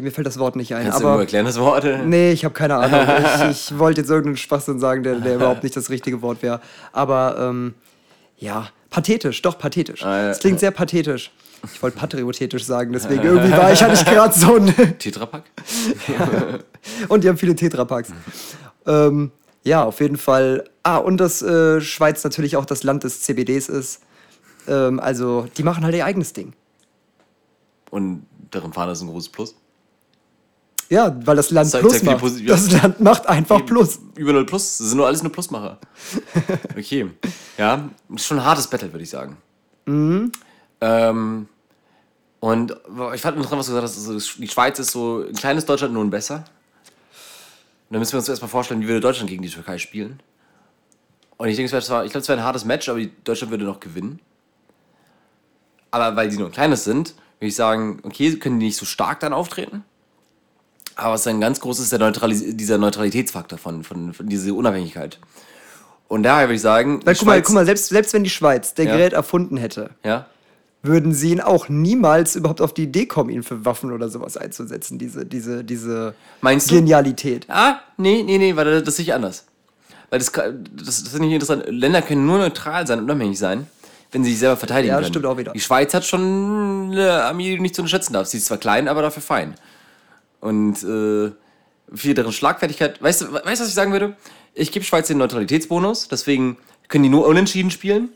[0.02, 0.86] mir fällt das Wort nicht ein.
[0.86, 1.86] Kannst du aber nur erklären, das Wort?
[2.06, 3.08] Nee, ich habe keine Ahnung.
[3.52, 6.60] Ich, ich wollte jetzt irgendeinen Schwachsinn sagen, der, der überhaupt nicht das richtige Wort wäre.
[6.92, 7.76] Aber ähm,
[8.38, 10.04] ja, pathetisch, doch pathetisch.
[10.06, 10.30] Ah, ja.
[10.30, 11.32] Es klingt sehr pathetisch.
[11.74, 14.98] Ich wollte patriotisch sagen, deswegen irgendwie war ich, hatte ich gerade so ein.
[15.00, 15.44] Tetrapack?
[17.10, 18.10] Und die haben viele Tetrapacks.
[18.86, 19.32] Ähm,
[19.64, 20.66] ja, auf jeden Fall.
[20.84, 24.02] Ah, und dass äh, Schweiz natürlich auch das Land des CBDs ist.
[24.68, 26.52] Ähm, also, die machen halt ihr eigenes Ding.
[27.90, 29.56] Und deren Fahne ist ein großes Plus.
[30.94, 32.24] Ja, weil das Land Zeigt- Plus macht.
[32.24, 34.00] Posi- Das Land macht einfach Plus.
[34.16, 34.78] Über null Plus.
[34.78, 35.80] Das sind nur alles nur Plusmacher.
[36.78, 37.10] Okay.
[37.58, 39.38] Ja, ist schon ein hartes Battle, würde ich sagen.
[39.86, 40.32] Mhm.
[40.82, 41.48] Ähm,
[42.40, 42.72] und
[43.16, 45.94] ich fand interessant, was du gesagt hast, also die Schweiz ist so ein kleines Deutschland,
[45.94, 46.36] nur ein besser.
[46.36, 46.44] Und
[47.96, 50.20] dann müssen wir uns erstmal vorstellen, wie würde Deutschland gegen die Türkei spielen.
[51.38, 53.52] Und ich denke, es wäre zwar, ich glaube, es wäre ein hartes Match, aber Deutschland
[53.52, 54.20] würde noch gewinnen.
[55.92, 58.86] Aber weil die nur ein kleines sind, würde ich sagen, okay, können die nicht so
[58.86, 59.84] stark dann auftreten.
[60.96, 65.20] Aber was dann ganz groß ist, der Neutralis dieser Neutralitätsfaktor von, von, von dieser Unabhängigkeit.
[66.08, 68.30] Und daher würde ich sagen, die guck mal, Schweiz- guck mal selbst, selbst wenn die
[68.30, 68.96] Schweiz der Ja.
[68.96, 70.28] Gerät erfunden hätte, ja,
[70.84, 74.36] würden sie ihn auch niemals überhaupt auf die Idee kommen, ihn für Waffen oder sowas
[74.38, 76.76] einzusetzen, diese, diese, diese Meinst du?
[76.76, 77.46] Genialität.
[77.50, 79.46] Ah, nee, nee, nee, weil das, sehe ich anders.
[80.10, 80.54] Weil das, das,
[80.86, 81.64] das finde ich interessant.
[81.70, 83.66] Länder können nur neutral sein und unabhängig sein,
[84.12, 85.08] wenn sie sich selber verteidigen Ja, können.
[85.08, 85.54] stimmt auch wieder.
[85.54, 88.34] Die Schweiz hat schon eine Armee, die du nicht zu unterschätzen darfst.
[88.34, 89.56] Sie ist zwar klein, aber dafür fein.
[90.44, 91.32] Und äh,
[91.96, 94.18] für deren Schlagfertigkeit, weißt du, weißt du, was ich sagen würde?
[94.54, 96.58] Ich gebe Schweiz den Neutralitätsbonus, deswegen
[96.90, 98.10] können die nur unentschieden spielen.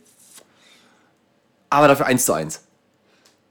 [1.69, 2.61] Aber dafür 1 zu 1.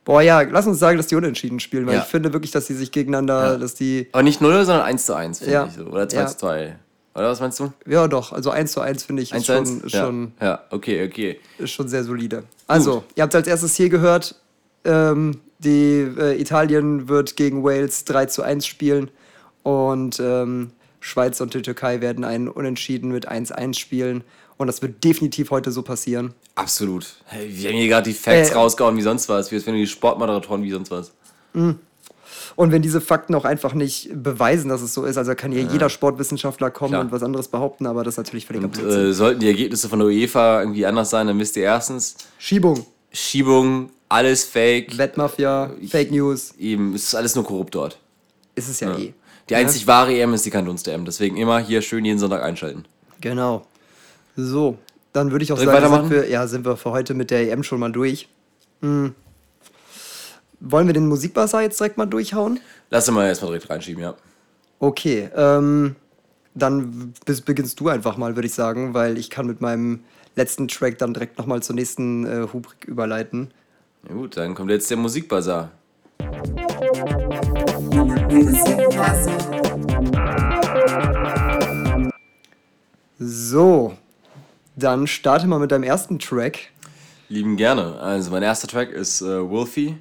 [0.05, 2.01] Boah, ja, lass uns sagen, dass die unentschieden spielen, weil Ja.
[2.03, 3.57] ich finde wirklich, dass die sich gegeneinander, Ja.
[3.59, 5.65] dass die, Aber nicht 0, sondern 1 zu 1, finde Ja.
[5.67, 5.85] ich so.
[5.85, 6.27] Oder 2 Ja.
[6.27, 6.79] zu 2.
[7.15, 7.73] Oder was meinst du?
[7.87, 9.85] ja doch, also 1 zu 1 finde ich ist 1 zu schon, 1?
[9.85, 10.05] ist Ja.
[10.05, 11.41] schon, ja, okay, okay.
[11.59, 12.45] ist schon sehr solide.
[12.67, 14.35] Also, ihr habt als erstes hier gehört,
[14.85, 19.11] ähm, die äh, Italien wird gegen Wales 3 zu 1 spielen
[19.63, 24.25] und ähm, Schweiz und die Türkei werden einen Unentschieden mit 1-1 spielen.
[24.59, 26.33] Und das wird definitiv heute so passieren.
[26.55, 27.17] Absolut.
[27.27, 29.51] Hey, wir haben hier gerade die Facts Äh, rausgehauen wie sonst was.
[29.53, 31.13] Wir sind die Sportmoderatoren wie sonst was.
[32.57, 35.63] Und wenn diese Fakten auch einfach nicht beweisen, dass es so ist, also kann hier
[35.63, 37.03] jeder Sportwissenschaftler kommen Klar.
[37.03, 39.11] und was anderes behaupten, aber das ist natürlich völliger Und Blödsinn.
[39.11, 42.87] äh, sollten die Ergebnisse von der UEFA irgendwie anders sein, dann wisst ihr erstens, Schiebung,
[43.13, 44.97] Schiebung, alles Fake.
[44.99, 47.99] Wettmafia, Fake News, Eben, es ist alles nur korrupt dort.
[48.55, 49.15] ist es ja, eh.
[49.49, 51.05] Die einzig wahre EM ist die Kandunst-EM.
[51.05, 52.85] Deswegen immer hier schön jeden Sonntag einschalten.
[53.21, 53.65] Genau.
[54.35, 54.77] So,
[55.13, 56.11] dann würde ich auch ich sagen, sind weitermachen?
[56.11, 58.29] wir, ja, sind wir für heute mit der EM schon mal durch.
[58.83, 59.15] Hm.
[60.61, 62.61] Wollen wir den Musikbuzzer jetzt direkt mal durchhauen?
[62.91, 64.15] Lass mal erstmal direkt reinschieben, ja.
[64.79, 65.97] Okay, ähm,
[66.55, 67.15] dann
[67.45, 70.01] beginnst du einfach mal, würde ich sagen, weil ich kann mit meinem
[70.35, 73.53] letzten Track dann direkt nochmal zur nächsten äh, Rubrik überleiten.
[74.09, 75.73] Na gut, dann kommt jetzt der Musikbazar.
[83.19, 83.97] So,
[84.77, 86.71] dann starte mal mit deinem ersten Track.
[87.29, 87.99] Lieben gerne.
[87.99, 89.97] Also mein erster Track ist äh, Wolfie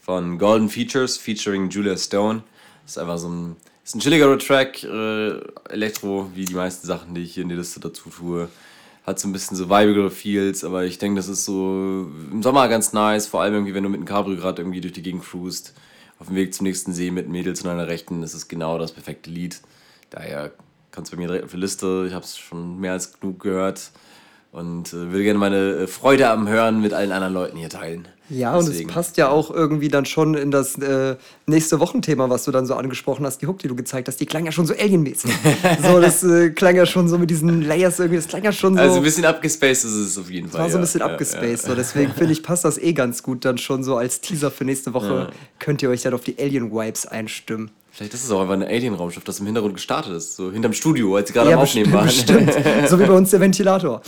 [0.00, 2.42] von Golden Features featuring Julia Stone.
[2.86, 7.22] Ist einfach so ein, ist ein chilligerer Track, äh, Elektro, wie die meisten Sachen, die
[7.22, 8.48] ich hier in die Liste dazu tue.
[9.10, 12.68] Hat so ein bisschen so vibigere Feels, aber ich denke, das ist so im Sommer
[12.68, 15.24] ganz nice, vor allem irgendwie, wenn du mit einem Cabrio gerade irgendwie durch die Gegend
[15.24, 15.74] cruist,
[16.20, 18.92] auf dem Weg zum nächsten See mit Mädels an deiner Rechten, das ist genau das
[18.92, 19.60] perfekte Lied.
[20.10, 20.52] Daher
[20.92, 22.04] kommt es bei mir direkt auf die Liste.
[22.06, 23.90] Ich habe es schon mehr als genug gehört
[24.52, 28.08] und äh, würde gerne meine äh, Freude am Hören mit allen anderen Leuten hier teilen.
[28.30, 28.88] Ja, und Deswegen.
[28.88, 32.64] es passt ja auch irgendwie dann schon in das äh, nächste Wochenthema, was du dann
[32.64, 35.32] so angesprochen hast, die Hook, die du gezeigt hast, die klang ja schon so alienmäßig.
[35.82, 38.74] so, das äh, klang ja schon so mit diesen Layers irgendwie, das klang ja schon
[38.74, 38.80] so.
[38.80, 40.60] Also ein bisschen abgespaced ist es auf jeden Fall.
[40.60, 41.64] war so ein bisschen Ja, abgespaced.
[41.64, 44.52] Ja, So, deswegen finde ich, passt das eh ganz gut dann schon so als Teaser
[44.52, 45.08] für nächste Woche.
[45.08, 45.30] Ja.
[45.58, 47.72] Könnt ihr euch dann auf die Alien-Vibes einstimmen.
[47.92, 50.36] Vielleicht ist es auch einfach ein Alien-Raumschiff, das im Hintergrund gestartet ist.
[50.36, 52.06] So hinterm Studio, als sie gerade Ja, am Aufnehmen waren.
[52.06, 52.52] bestimmt.
[52.88, 54.00] so wie bei uns der Ventilator.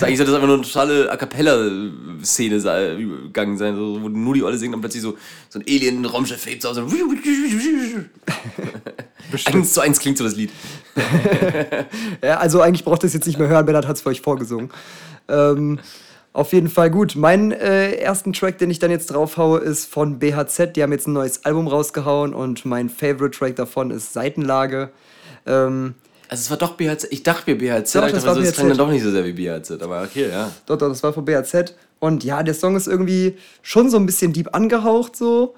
[0.00, 2.60] Eigentlich sollte das einfach nur eine totale A Cappella-Szene
[3.24, 5.16] gegangen sein, so, wo nur die Olle singt und plötzlich so,
[5.48, 6.76] so ein Alien-Raumschiff hebt aus.
[6.76, 6.82] So
[9.52, 10.50] eins zu eins klingt so das Lied.
[12.22, 14.20] Ja, also eigentlich braucht ihr es jetzt nicht mehr hören, Bernhard hat es für euch
[14.20, 14.70] vorgesungen.
[15.28, 15.78] Ähm,
[16.34, 17.14] auf jeden Fall gut.
[17.16, 20.74] Mein äh, ersten Track, den ich dann jetzt draufhaue, ist von BHZ.
[20.76, 24.90] Die haben jetzt ein neues Album rausgehauen und mein Favorite Track davon ist Seitenlage.
[25.46, 25.94] Ähm,
[26.28, 27.06] Also es war doch BHZ.
[27.10, 28.56] Ich dachte mir BHZ, Doch, aber das das, war so, das BHZ.
[28.56, 29.80] klang dann doch nicht so sehr wie BHZ.
[29.82, 30.50] Aber okay, ja.
[30.66, 31.74] Doch, doch, das war von BAZ.
[32.00, 35.54] Und ja, der Song ist irgendwie schon so ein bisschen deep angehaucht, so.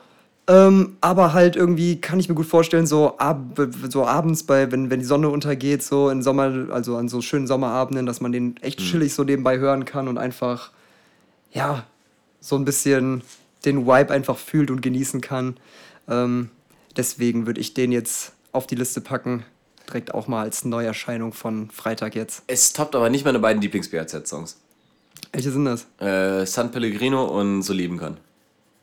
[0.48, 4.90] Ähm, aber halt irgendwie kann ich mir gut vorstellen, so, ab, so abends, bei, wenn,
[4.90, 8.56] wenn die Sonne untergeht, so im Sommer, also an so schönen Sommerabenden, dass man den
[8.58, 10.70] echt chillig so nebenbei hören kann und einfach,
[11.52, 11.84] ja,
[12.40, 13.22] so ein bisschen
[13.64, 15.56] den Vibe einfach fühlt und genießen kann.
[16.08, 16.50] Ähm,
[16.96, 19.44] deswegen würde ich den jetzt auf die Liste packen.
[19.88, 22.44] Direkt auch mal als Neuerscheinung von Freitag jetzt.
[22.46, 24.58] Es toppt aber nicht meine beiden Lieblings-BHZ-Songs.
[25.32, 25.86] Welche sind das?
[25.98, 28.18] Äh, San Pellegrino und So leben kann.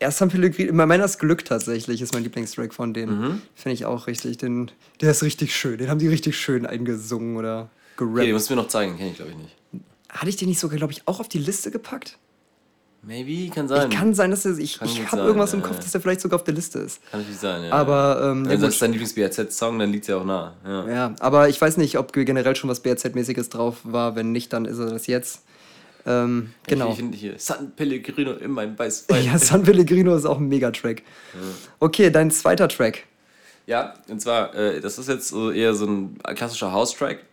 [0.03, 3.41] Erst San Pellegrino, meiner ist Glück tatsächlich, ist mein Lieblingstrack von denen.
[3.55, 4.37] Finde ich auch richtig.
[4.37, 4.69] Den,
[5.01, 5.77] der ist richtig schön.
[5.77, 8.17] Den haben die richtig schön eingesungen oder gerappt.
[8.17, 9.55] Okay, den musst du mir noch zeigen, kenne ich glaube ich nicht.
[10.09, 12.17] Hatte ich den nicht sogar, glaube ich, auch auf die Liste gepackt?
[13.05, 13.91] Maybe, kann sein.
[13.91, 15.81] Ich kann sein, dass er, ich, Kann ich habe irgendwas im ja, Kopf, ja.
[15.83, 17.01] dass der vielleicht sogar auf der Liste ist.
[17.11, 17.71] Kann natürlich sein, ja.
[17.71, 18.71] Aber, ähm, ja, Wenn du gut.
[18.71, 20.53] sagst, dein Lieblings-BHZ-Song, dann liegt es ja auch nah.
[20.65, 20.87] Ja.
[20.89, 24.15] Ja, aber ich weiß nicht, ob generell schon was BRZ-mäßiges drauf war.
[24.15, 25.43] Wenn nicht, dann ist er das jetzt.
[26.05, 26.89] Ähm, genau.
[26.89, 29.25] Ich finde hier San Pellegrino in mein Weißwein.
[29.25, 31.01] Ja, San Pellegrino ist auch ein Megatrack.
[31.79, 33.05] Okay, dein zweiter Track.
[33.65, 37.23] Ja, und zwar, äh, das ist jetzt so eher so ein klassischer House-Track.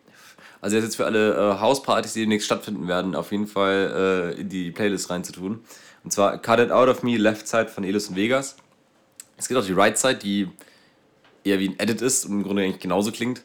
[0.61, 4.48] Also jetzt für alle äh, House-Partys, die demnächst stattfinden werden, auf jeden Fall äh, in
[4.48, 5.61] die Playlist reinzutun.
[6.04, 8.56] Und zwar Cut It Out of Me, Left Side von Elis und Vegas.
[9.37, 10.48] Es gibt auch die Right Side, die
[11.44, 13.42] eher wie ein Edit ist und im Grunde eigentlich genauso klingt.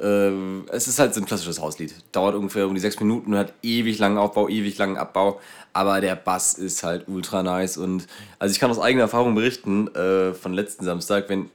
[0.00, 0.30] Äh,
[0.70, 1.94] es ist halt so ein klassisches Hauslied.
[2.12, 5.40] Dauert ungefähr um die sechs Minuten und hat ewig langen Aufbau, ewig langen Abbau.
[5.72, 7.76] Aber der Bass ist halt ultra nice.
[7.76, 8.06] Und
[8.38, 11.50] also ich kann aus eigener Erfahrung berichten, äh, von letzten Samstag, wenn,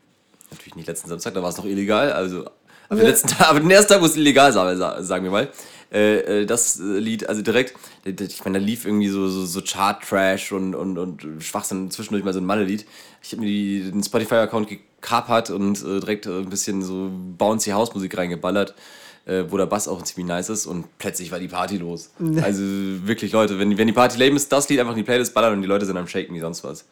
[0.51, 2.45] natürlich nicht letzten Samstag, da war es noch illegal, also
[2.89, 5.31] aber den, letzten Tag, aber den ersten Tag, wo es illegal war, sa- sagen wir
[5.31, 5.49] mal.
[5.91, 9.61] Äh, äh, das äh, Lied, also direkt, ich meine, da lief irgendwie so, so, so
[9.61, 12.85] Chart-Trash und, und, und Schwachsinn, zwischendurch mal so ein Malle-Lied.
[13.21, 14.69] Ich habe mir die, den Spotify-Account
[15.01, 18.73] gekapert und äh, direkt äh, ein bisschen so bouncy Hausmusik reingeballert,
[19.25, 22.11] äh, wo der Bass auch ziemlich nice ist und plötzlich war die Party los.
[22.41, 25.33] Also wirklich, Leute, wenn, wenn die Party lame ist, das Lied einfach in die Playlist
[25.33, 26.85] ballern und die Leute sind am Shaken wie sonst was.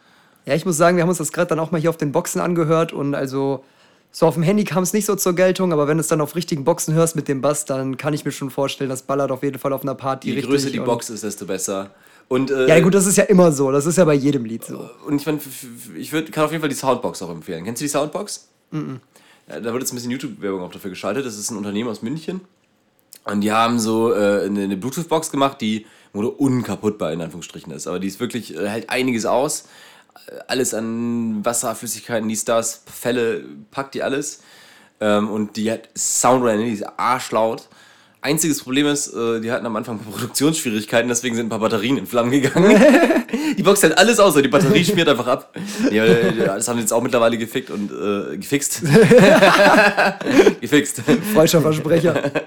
[0.45, 2.11] Ja, ich muss sagen, wir haben uns das gerade dann auch mal hier auf den
[2.11, 3.63] Boxen angehört und also
[4.11, 6.21] so auf dem Handy kam es nicht so zur Geltung, aber wenn du es dann
[6.21, 9.31] auf richtigen Boxen hörst mit dem Bass, dann kann ich mir schon vorstellen, das ballert
[9.31, 11.89] auf jeden Fall auf einer Party Je größer die Box ist, desto besser.
[12.27, 13.71] Und, äh, Ja, gut, das ist ja immer so.
[13.71, 14.89] Das ist ja bei jedem Lied so.
[15.05, 15.39] Und ich meine,
[15.97, 17.63] ich würd, kann auf jeden Fall die Soundbox auch empfehlen.
[17.63, 18.47] Kennst du die Soundbox?
[18.71, 21.25] Ja, da wird jetzt ein bisschen YouTube-Werbung auch dafür geschaltet.
[21.25, 22.41] Das ist ein Unternehmen aus München.
[23.25, 27.87] Und die haben so äh, eine, eine Bluetooth-Box gemacht, die wurde unkaputtbar in Anführungsstrichen ist.
[27.87, 29.65] Aber die ist wirklich, äh, hält einiges aus.
[30.27, 34.41] Äh, Alles an Wasser, Flüssigkeiten, dies, das, Fälle, packt die alles.
[34.99, 37.67] Ähm, und die hat Soundrenne, die ist arschlaut.
[38.25, 42.07] Einziges Problem ist, äh, die hatten am Anfang Produktionsschwierigkeiten, deswegen sind ein paar Batterien in
[42.07, 42.75] Flammen gegangen.
[43.57, 45.55] die Box hält alles aus, aber die Batterie schmiert einfach ab.
[45.91, 48.81] Ja, äh, das haben sie jetzt auch mittlerweile gefickt und äh, gefixt.
[50.59, 51.03] gefixt.
[51.33, 52.31] Falscher Versprecher.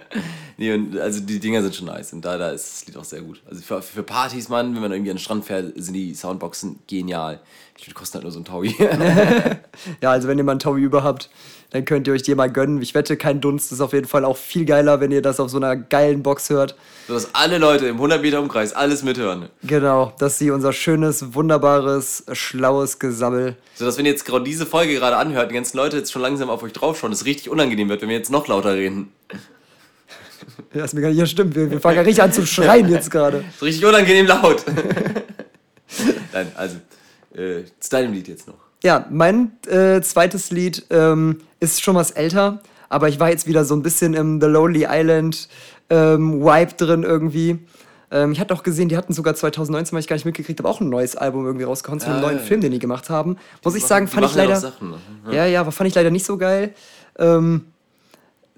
[0.60, 3.04] Nee, und also die Dinger sind schon nice und da, da ist das Lied auch
[3.04, 3.40] sehr gut.
[3.48, 6.80] Also für, für Partys, Mann, wenn man irgendwie an den Strand fährt, sind die Soundboxen
[6.88, 7.38] genial.
[7.86, 8.74] Die kosten halt nur so ein Taui.
[10.02, 11.30] Ja, also wenn ihr mal einen Taui über habt,
[11.70, 12.80] dann könnt ihr euch die mal gönnen.
[12.80, 15.50] Ich wette, kein Dunst ist auf jeden Fall auch viel geiler, wenn ihr das auf
[15.50, 16.74] so einer geilen Box hört.
[17.06, 19.50] so dass alle Leute im 100 Meter Umkreis alles mithören.
[19.62, 23.56] Genau, dass sie unser schönes, wunderbares, schlaues Gesammel.
[23.74, 26.22] So dass wenn ihr jetzt gerade diese Folge gerade anhört, die ganzen Leute jetzt schon
[26.22, 29.12] langsam auf euch draufschauen, es richtig unangenehm wird, wenn wir jetzt noch lauter reden.
[30.72, 31.54] Ja, ist mir gar nicht, ja, stimmt.
[31.56, 33.44] Wir, wir fangen ja richtig an zu schreien jetzt gerade.
[33.54, 34.64] Ist richtig unangenehm laut.
[36.32, 36.76] Nein, also,
[37.34, 38.67] äh, zu deinem Lied jetzt noch.
[38.84, 43.64] Ja, mein äh, zweites Lied ähm, ist schon was älter, aber ich war jetzt wieder
[43.64, 45.48] so ein bisschen im The Lonely Island
[45.90, 47.58] ähm, Vibe drin irgendwie.
[48.10, 50.68] Ähm, ich hatte auch gesehen, die hatten sogar 2019, habe ich gar nicht mitgekriegt, aber
[50.70, 53.10] auch ein neues Album irgendwie rausgehauen zu einem Ah, neuen ja, Film, den die gemacht
[53.10, 53.36] haben.
[53.64, 54.56] Muss ich machen- sagen, die fand ich ja leider.
[54.58, 54.96] auch Sachen, ne?
[55.36, 56.72] ja, ja, aber fand ich leider nicht so geil.
[57.18, 57.64] Ähm,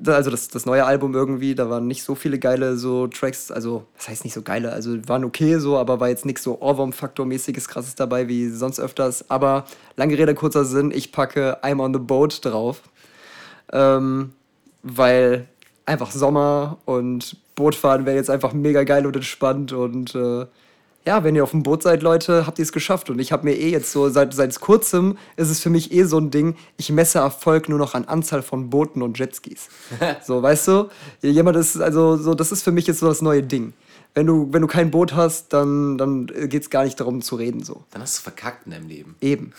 [0.06, 3.86] also das, das neue Album irgendwie, da waren nicht so viele geile so Tracks, also
[3.96, 7.68] was heißt nicht so geile, also waren okay so, aber war jetzt nichts so Ohrwurm-Faktor-mäßiges
[7.68, 9.30] krasses dabei wie sonst öfters.
[9.30, 9.64] Aber
[9.96, 12.82] lange Rede, kurzer Sinn, ich packe I'm on the Boat drauf,
[13.72, 14.32] ähm,
[14.82, 15.48] weil
[15.86, 20.46] einfach Sommer und Bootfahren wäre jetzt einfach mega geil und entspannt und äh,
[21.06, 23.08] ja, wenn ihr auf dem Boot seid, Leute, habt ihr es geschafft.
[23.10, 26.04] Und ich habe mir eh jetzt so, seit, seit kurzem ist es für mich eh
[26.04, 29.68] so ein Ding, ich messe Erfolg nur noch an Anzahl von Booten und Jetskis.
[30.26, 30.88] so, weißt du?
[31.22, 33.72] Jemand ist, also, so, das ist für mich jetzt so das neue Ding.
[34.14, 37.36] Wenn du, wenn du kein Boot hast, dann, dann geht es gar nicht darum zu
[37.36, 37.84] reden, so.
[37.92, 39.16] Dann hast du verkackt in deinem Leben.
[39.20, 39.52] Eben.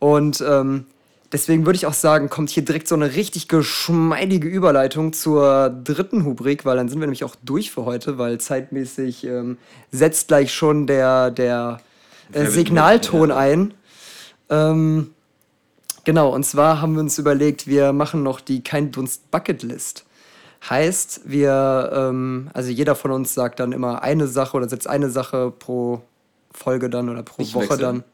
[0.00, 0.86] Und ähm,
[1.32, 6.22] deswegen würde ich auch sagen, kommt hier direkt so eine richtig geschmeidige Überleitung zur dritten
[6.22, 9.58] Rubrik, weil dann sind wir nämlich auch durch für heute, weil zeitmäßig ähm,
[9.90, 11.80] setzt gleich schon der, der
[12.32, 13.74] äh, Signalton ein.
[14.50, 15.10] Ähm,
[16.04, 20.04] genau, und zwar haben wir uns überlegt, wir machen noch die Kein Dunst Bucketlist.
[20.68, 25.10] Heißt, wir, ähm, also jeder von uns sagt dann immer eine Sache oder setzt eine
[25.10, 26.02] Sache pro
[26.52, 27.80] Folge dann oder pro Nicht Woche wechseln?
[27.80, 28.04] dann.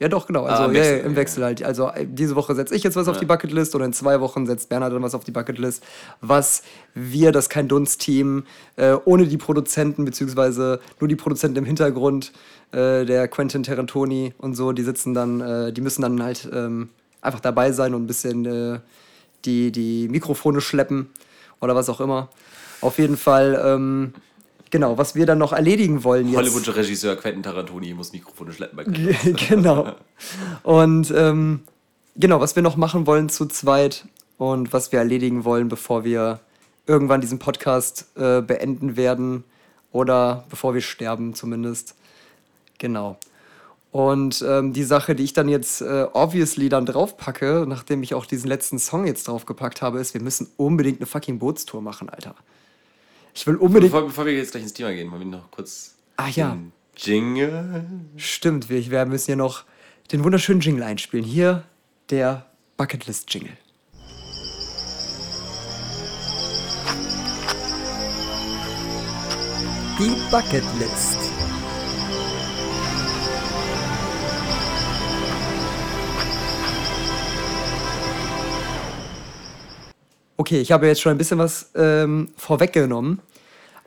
[0.00, 0.44] Ja, doch, genau.
[0.44, 1.62] Also Ah, im Wechsel, ja, im Wechsel halt.
[1.62, 4.46] Also äh, diese Woche setze ich jetzt was auf die Bucketlist oder in zwei Wochen
[4.46, 5.84] setzt Bernhard dann was auf die Bucketlist,
[6.22, 6.62] was
[6.94, 8.44] wir, das kein Dunst-Team,
[8.76, 12.32] äh, ohne die Produzenten, beziehungsweise nur die Produzenten im Hintergrund,
[12.72, 16.88] äh, der Quentin Tarantoni und so, die sitzen dann, äh, die müssen dann halt ähm,
[17.20, 18.80] einfach dabei sein und ein bisschen äh,
[19.44, 21.10] die, die Mikrofone schleppen
[21.60, 22.30] oder was auch immer.
[22.80, 24.14] Auf jeden Fall, ähm,
[24.70, 26.36] genau, was wir dann noch erledigen wollen jetzt.
[26.36, 28.84] Hollywoodscher Regisseur Quentin Tarantoni muss Mikrofone schleppen bei
[29.48, 29.94] genau.
[30.62, 31.60] Und ähm,
[32.16, 34.06] genau, was wir noch machen wollen zu zweit
[34.38, 36.40] und was wir erledigen wollen, bevor wir
[36.86, 39.44] irgendwann diesen Podcast äh, beenden werden
[39.92, 41.94] oder bevor wir sterben zumindest.
[42.78, 43.18] Genau.
[43.92, 48.24] Und ähm, die Sache, die ich dann jetzt äh, obviously dann draufpacke, nachdem ich auch
[48.24, 52.34] diesen letzten Song jetzt draufgepackt habe, ist, wir müssen unbedingt eine fucking Bootstour machen, Alter.
[53.40, 53.90] Ich will unbedingt.
[53.90, 56.58] Bevor, bevor wir jetzt gleich ins Thema gehen, wollen wir noch kurz Ah ja,
[56.94, 57.86] Jingle.
[58.18, 58.68] stimmt.
[58.68, 59.64] Wir, wir müssen hier noch
[60.12, 61.24] den wunderschönen Jingle einspielen.
[61.24, 61.64] Hier
[62.10, 62.44] der
[62.76, 63.56] Bucketlist-Jingle.
[69.98, 71.16] Die Bucketlist.
[80.36, 83.22] Okay, ich habe jetzt schon ein bisschen was ähm, vorweggenommen.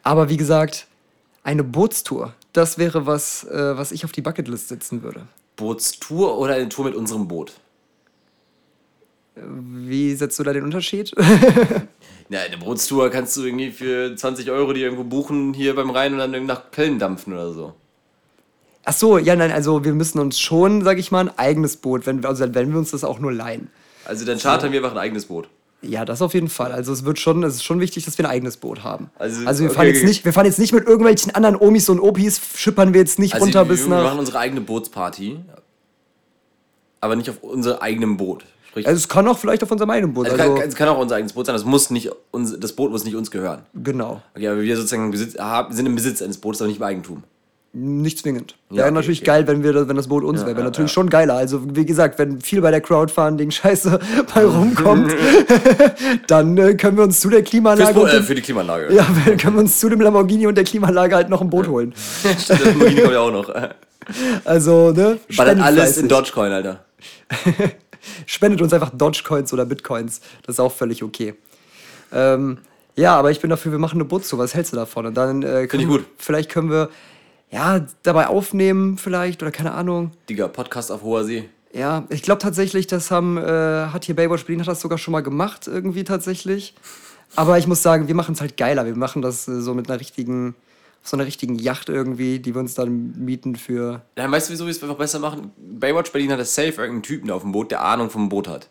[0.03, 0.87] Aber wie gesagt,
[1.43, 5.21] eine Bootstour, das wäre was, äh, was ich auf die Bucketlist setzen würde.
[5.55, 7.53] Bootstour oder eine Tour mit unserem Boot?
[9.35, 11.13] Wie setzt du da den Unterschied?
[12.29, 16.13] Ja, eine Bootstour kannst du irgendwie für 20 Euro die irgendwo buchen hier beim Rhein
[16.13, 17.73] und dann irgendwie nach Köln dampfen oder so.
[18.85, 22.07] Ach so, ja, nein, also wir müssen uns schon, sag ich mal, ein eigenes Boot,
[22.07, 23.69] wenn, wir- also wenn wir uns das auch nur leihen.
[24.05, 25.47] Also dann chartern wir einfach ein eigenes Boot.
[25.83, 26.71] Ja, das auf jeden Fall.
[26.71, 29.09] Also es wird schon, es ist schon wichtig, dass wir ein eigenes Boot haben.
[29.19, 31.89] Also, Also, wir okay, fahren jetzt nicht, wir fahren jetzt nicht mit irgendwelchen anderen Omis
[31.89, 34.03] und Opis, schippern wir jetzt nicht Also runter wir, bis wir nach.
[34.03, 35.39] machen unsere eigene Bootsparty,
[37.01, 38.45] aber nicht auf unser eigenem Boot.
[38.69, 40.27] Sprich, Also es kann auch vielleicht auf unserem eigenen Boot.
[40.29, 42.73] also Also, kann, es kann auch unser eigenes Boot sein, das, muss nicht, uns, das
[42.73, 43.63] Boot muss nicht uns gehören.
[43.73, 44.21] genau.
[44.35, 45.35] Okay, aber wir sozusagen Besitz,
[45.69, 47.23] sind im Besitz eines Bootes, aber nicht im Eigentum.
[47.75, 48.55] Nicht zwingend.
[48.69, 49.25] Ja, Wäre okay, natürlich okay.
[49.25, 50.49] geil, wenn, wir, das- wenn das Boot uns wäre.
[50.51, 50.93] Wäre ja, natürlich ja.
[50.93, 51.33] schon geiler.
[51.33, 53.99] Also, wie gesagt, wenn viel bei der Crowdfunding Scheiße
[54.35, 55.11] bei rumkommt,
[56.27, 57.93] dann äh, können wir uns zu der Klimaanlage.
[57.95, 58.93] Boot, äh, für die Klimaanlage.
[58.93, 61.67] ja, wir können wir uns zu dem Lamborghini und der Klimaanlage halt noch ein Boot
[61.67, 61.93] holen.
[61.97, 63.51] Stimmt, das Lamborghini kommt ja auch noch.
[64.45, 64.93] Also, ne?
[64.93, 66.85] Ballert spendet alles in Dogecoin, Alter.
[68.25, 70.21] Spendet uns einfach Dogecoins oder Bitcoins.
[70.45, 71.33] Das ist auch völlig okay.
[72.11, 72.57] Ähm,
[72.95, 74.39] ja, aber ich bin dafür, wir machen eine Bootstour.
[74.39, 75.05] Was hältst du davon?
[75.07, 76.05] Und dann äh, können ich wir- gut.
[76.17, 76.89] Vielleicht können wir
[77.53, 80.11] ja dabei aufnehmen, vielleicht, oder keine Ahnung.
[80.29, 81.49] Digga, Podcast auf hoher See.
[81.73, 85.11] Ja, ich glaube tatsächlich, das haben, äh, hat hier Baywatch Berlin hat das sogar schon
[85.11, 86.75] mal gemacht, irgendwie tatsächlich.
[87.35, 88.85] Aber ich muss sagen, wir machen es halt geiler.
[88.85, 90.53] Wir machen das äh, so mit einer richtigen,
[91.01, 94.01] auf so einer richtigen Yacht irgendwie, die wir uns dann mieten für.
[94.13, 95.51] Dann weißt du, wieso wir es einfach besser machen?
[95.57, 98.69] Baywatch Berlin hat das safe irgendeinen Typen auf dem Boot, der Ahnung vom Boot hat.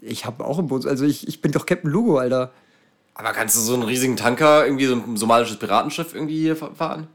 [0.00, 2.52] Ich habe auch ein Boot, also ich, ich bin doch Captain Lugo, Alter.
[3.14, 6.70] Aber kannst du so einen riesigen Tanker, irgendwie so ein somalisches Piratenschiff irgendwie hier fa-
[6.72, 7.08] fahren?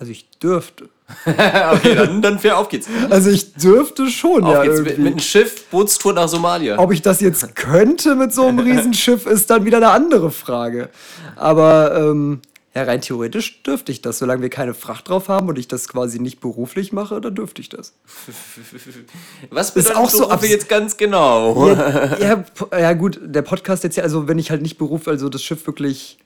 [0.00, 0.88] Also ich dürfte.
[1.26, 2.88] okay, dann, dann fair, auf geht's.
[3.10, 4.62] Also ich dürfte schon, Auf ja.
[4.62, 5.02] geht's mit, irgendwie.
[5.02, 6.78] mit einem Schiff, Bootstour nach Somalia.
[6.78, 10.88] Ob ich das jetzt könnte mit so einem Riesenschiff, ist dann wieder eine andere Frage.
[11.36, 12.40] Aber ähm,
[12.74, 14.18] ja, rein theoretisch dürfte ich das.
[14.18, 17.60] Solange wir keine Fracht drauf haben und ich das quasi nicht beruflich mache, dann dürfte
[17.60, 17.92] ich das.
[19.50, 21.68] Was Ist bedeutet auch so abs- jetzt ganz genau?
[21.68, 22.44] Ja, ja,
[22.78, 25.66] ja, gut, der Podcast jetzt ja, also wenn ich halt nicht beruf, also das Schiff
[25.66, 26.18] wirklich.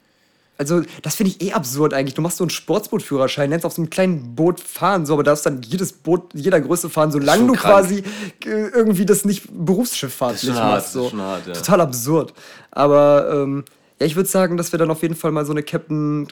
[0.56, 2.14] Also, das finde ich eh absurd eigentlich.
[2.14, 5.44] Du machst so einen Sportsbootführerschein, nennst auf so einem kleinen Boot fahren, so, aber darfst
[5.46, 7.74] dann jedes Boot jeder Größe fahren, solange du krank.
[7.74, 8.04] quasi
[8.44, 10.94] äh, irgendwie das nicht berufsschiffahrtlich Das schon hart, machst.
[10.94, 11.18] das So.
[11.18, 11.52] hart, ja.
[11.54, 12.34] Total absurd.
[12.70, 13.64] Aber ähm,
[14.00, 16.28] ja, ich würde sagen, dass wir dann auf jeden Fall mal so eine Captain,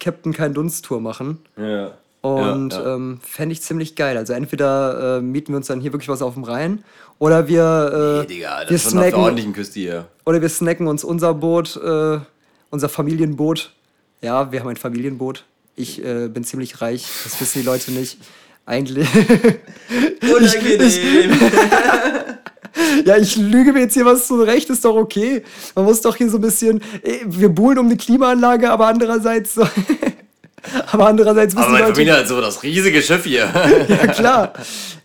[0.00, 1.38] Captain Kein Dunst-Tour machen.
[1.56, 1.92] Ja.
[2.22, 2.94] Und ja, ja.
[2.96, 4.16] Ähm, fände ich ziemlich geil.
[4.18, 6.84] Also entweder äh, mieten wir uns dann hier wirklich was auf dem Rhein
[7.18, 7.62] oder wir,
[7.94, 10.06] äh, Hey, Digga, wir snacken ordentlichen Küste hier.
[10.26, 12.18] oder wir snacken uns unser Boot, äh,
[12.70, 13.72] unser Familienboot.
[14.22, 15.44] Ja, wir haben ein Familienboot.
[15.76, 18.18] Ich äh, bin ziemlich reich, das wissen die Leute nicht.
[18.66, 19.08] Eigentlich.
[20.22, 21.32] Unangenehm.
[23.04, 25.42] ja, ich lüge mir jetzt hier was zurecht, ist doch okay.
[25.74, 26.80] Man muss doch hier so ein bisschen.
[27.02, 29.54] äh, Wir buhlen um eine Klimaanlage, aber andererseits.
[29.54, 29.66] So
[30.92, 31.94] aber andererseits wissen Aber meine Leute.
[31.94, 33.50] Familie hat so das riesige Schiff hier.
[33.88, 34.52] Ja, klar.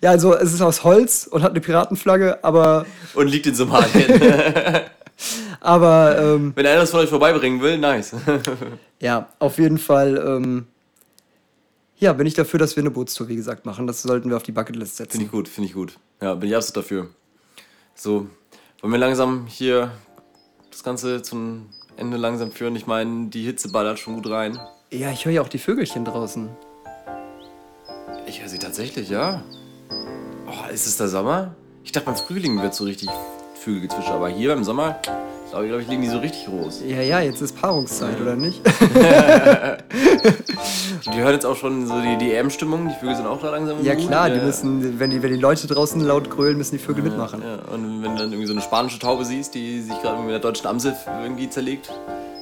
[0.01, 2.86] Ja, also es ist aus Holz und hat eine Piratenflagge, aber.
[3.13, 4.21] Und liegt in Somalien.
[5.62, 8.15] Aber ähm, Wenn einer das von euch vorbeibringen will, nice.
[8.99, 10.17] ja, auf jeden Fall.
[10.17, 10.67] Ähm,
[11.97, 13.88] ja, bin ich dafür, dass wir eine Bootstour, wie gesagt, machen.
[13.88, 15.12] Das sollten wir auf die Bucketlist setzen.
[15.12, 15.97] Finde ich gut, finde ich gut.
[16.21, 17.10] Ja, bin ich absolut dafür.
[17.93, 18.28] So,
[18.82, 19.91] wollen wir langsam hier
[20.69, 22.75] das Ganze zum Ende langsam führen?
[22.75, 24.60] Ich meine, die Hitze ballert schon gut rein.
[24.91, 26.49] Ja, ich höre ja auch die Vögelchen draußen.
[28.28, 29.43] Ich höre sie tatsächlich, ja.
[30.47, 31.56] Oh, ist es der Sommer?
[31.84, 33.10] Ich dachte, beim Frühling wird so richtig
[33.65, 34.95] Vögelgezwitscher, aber hier beim Sommer,
[35.49, 36.84] glaube ich, glaub ich, liegen die so richtig groß.
[36.88, 38.62] Ja, ja, jetzt ist Paarungszeit, oder nicht?
[41.13, 43.93] Die hören jetzt auch schon so die DM-Stimmung, die Vögel sind auch da langsam Ja,
[43.93, 44.08] Mood.
[44.08, 47.41] klar, die müssen, wenn die, wenn die Leute draußen laut grölen, müssen die Vögel mitmachen.
[47.43, 50.32] Ja, und wenn du dann irgendwie so eine spanische Taube siehst, die sich gerade mit
[50.32, 51.91] der deutschen Amsel irgendwie zerlegt,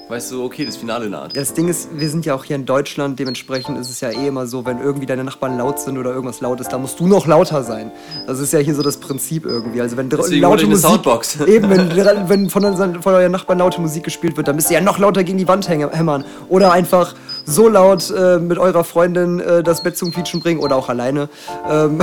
[0.09, 1.35] weißt du, okay, das Finale naht.
[1.35, 4.27] Das Ding ist, wir sind ja auch hier in Deutschland, dementsprechend ist es ja eh
[4.27, 7.07] immer so, wenn irgendwie deine Nachbarn laut sind oder irgendwas laut ist, dann musst du
[7.07, 7.91] noch lauter sein.
[8.27, 9.81] Das ist ja hier so das Prinzip irgendwie.
[9.81, 11.39] Also wenn Deswegen laute Musik, Soundbox.
[11.47, 14.83] eben, wenn, wenn von, von euren Nachbarn laute Musik gespielt wird, dann müsst ihr ja
[14.83, 16.25] noch lauter gegen die Wand hämmern.
[16.49, 17.15] Oder einfach
[17.45, 21.29] so laut äh, mit eurer Freundin äh, das Bett zum Quietschen bringen oder auch alleine,
[21.69, 21.99] ähm,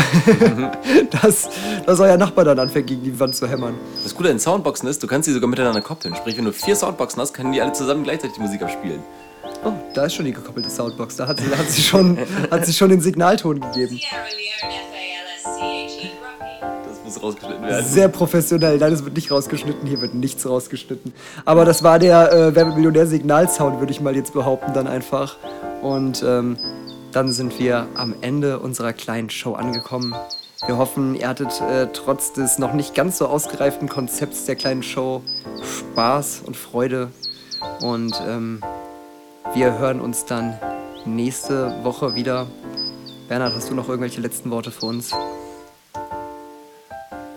[1.23, 1.49] dass,
[1.87, 3.75] dass euer Nachbar dann anfängt, gegen die Wand zu hämmern.
[4.03, 6.15] Das Gute an Soundboxen ist, du kannst die sogar miteinander koppeln.
[6.15, 9.03] Sprich, wenn du vier Soundboxen hast, können die alle zusammen gleichzeitig die Musik abspielen.
[9.65, 11.17] Oh, da ist schon die gekoppelte Soundbox.
[11.17, 12.19] Da hat sie, hat sie, schon,
[12.51, 14.01] hat sie schon den Signalton gegeben.
[14.01, 14.60] Rocky.
[14.60, 14.60] Das
[17.11, 17.87] muss rausgeschnitten werden.
[17.87, 18.79] Sehr professionell.
[18.79, 19.87] Nein, das wird nicht rausgeschnitten.
[19.89, 21.13] Hier wird nichts rausgeschnitten.
[21.45, 24.87] Aber das war der äh, Wer wird Millionär Signalsound, würde ich mal jetzt behaupten, dann
[24.87, 25.37] einfach.
[25.83, 26.57] Und ähm,
[27.13, 30.15] dann sind wir am Ende unserer kleinen Show angekommen.
[30.67, 34.83] Wir hoffen, ihr hattet äh, trotz des noch nicht ganz so ausgereiften Konzepts der kleinen
[34.83, 35.23] Show
[35.63, 37.09] Spaß und Freude.
[37.81, 38.61] Und ähm,
[39.55, 40.59] wir hören uns dann
[41.07, 42.47] nächste Woche wieder.
[43.29, 45.13] Bernhard, hast du noch irgendwelche letzten Worte für uns?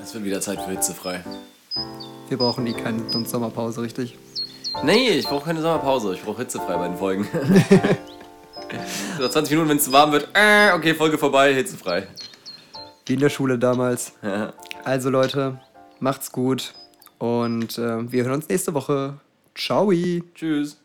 [0.04, 1.24] Es wird wieder Zeit für hitzefrei.
[2.28, 4.18] Wir brauchen die keine Sommerpause, richtig?
[4.84, 6.14] Nee, ich brauche keine Sommerpause.
[6.14, 7.26] Ich brauche hitzefrei bei den Folgen.
[9.18, 10.28] so, 20 Minuten, wenn es zu warm wird.
[10.34, 12.08] Äh, okay, Folge vorbei, hitzefrei.
[13.06, 14.14] Wie in der Schule damals.
[14.24, 14.54] Ja.
[14.84, 15.62] Also Leute,
[16.02, 16.74] macht's gut
[17.18, 19.14] und äh, wir hören uns nächste Woche.
[19.56, 19.90] Ciao.
[20.36, 20.83] Tschüss.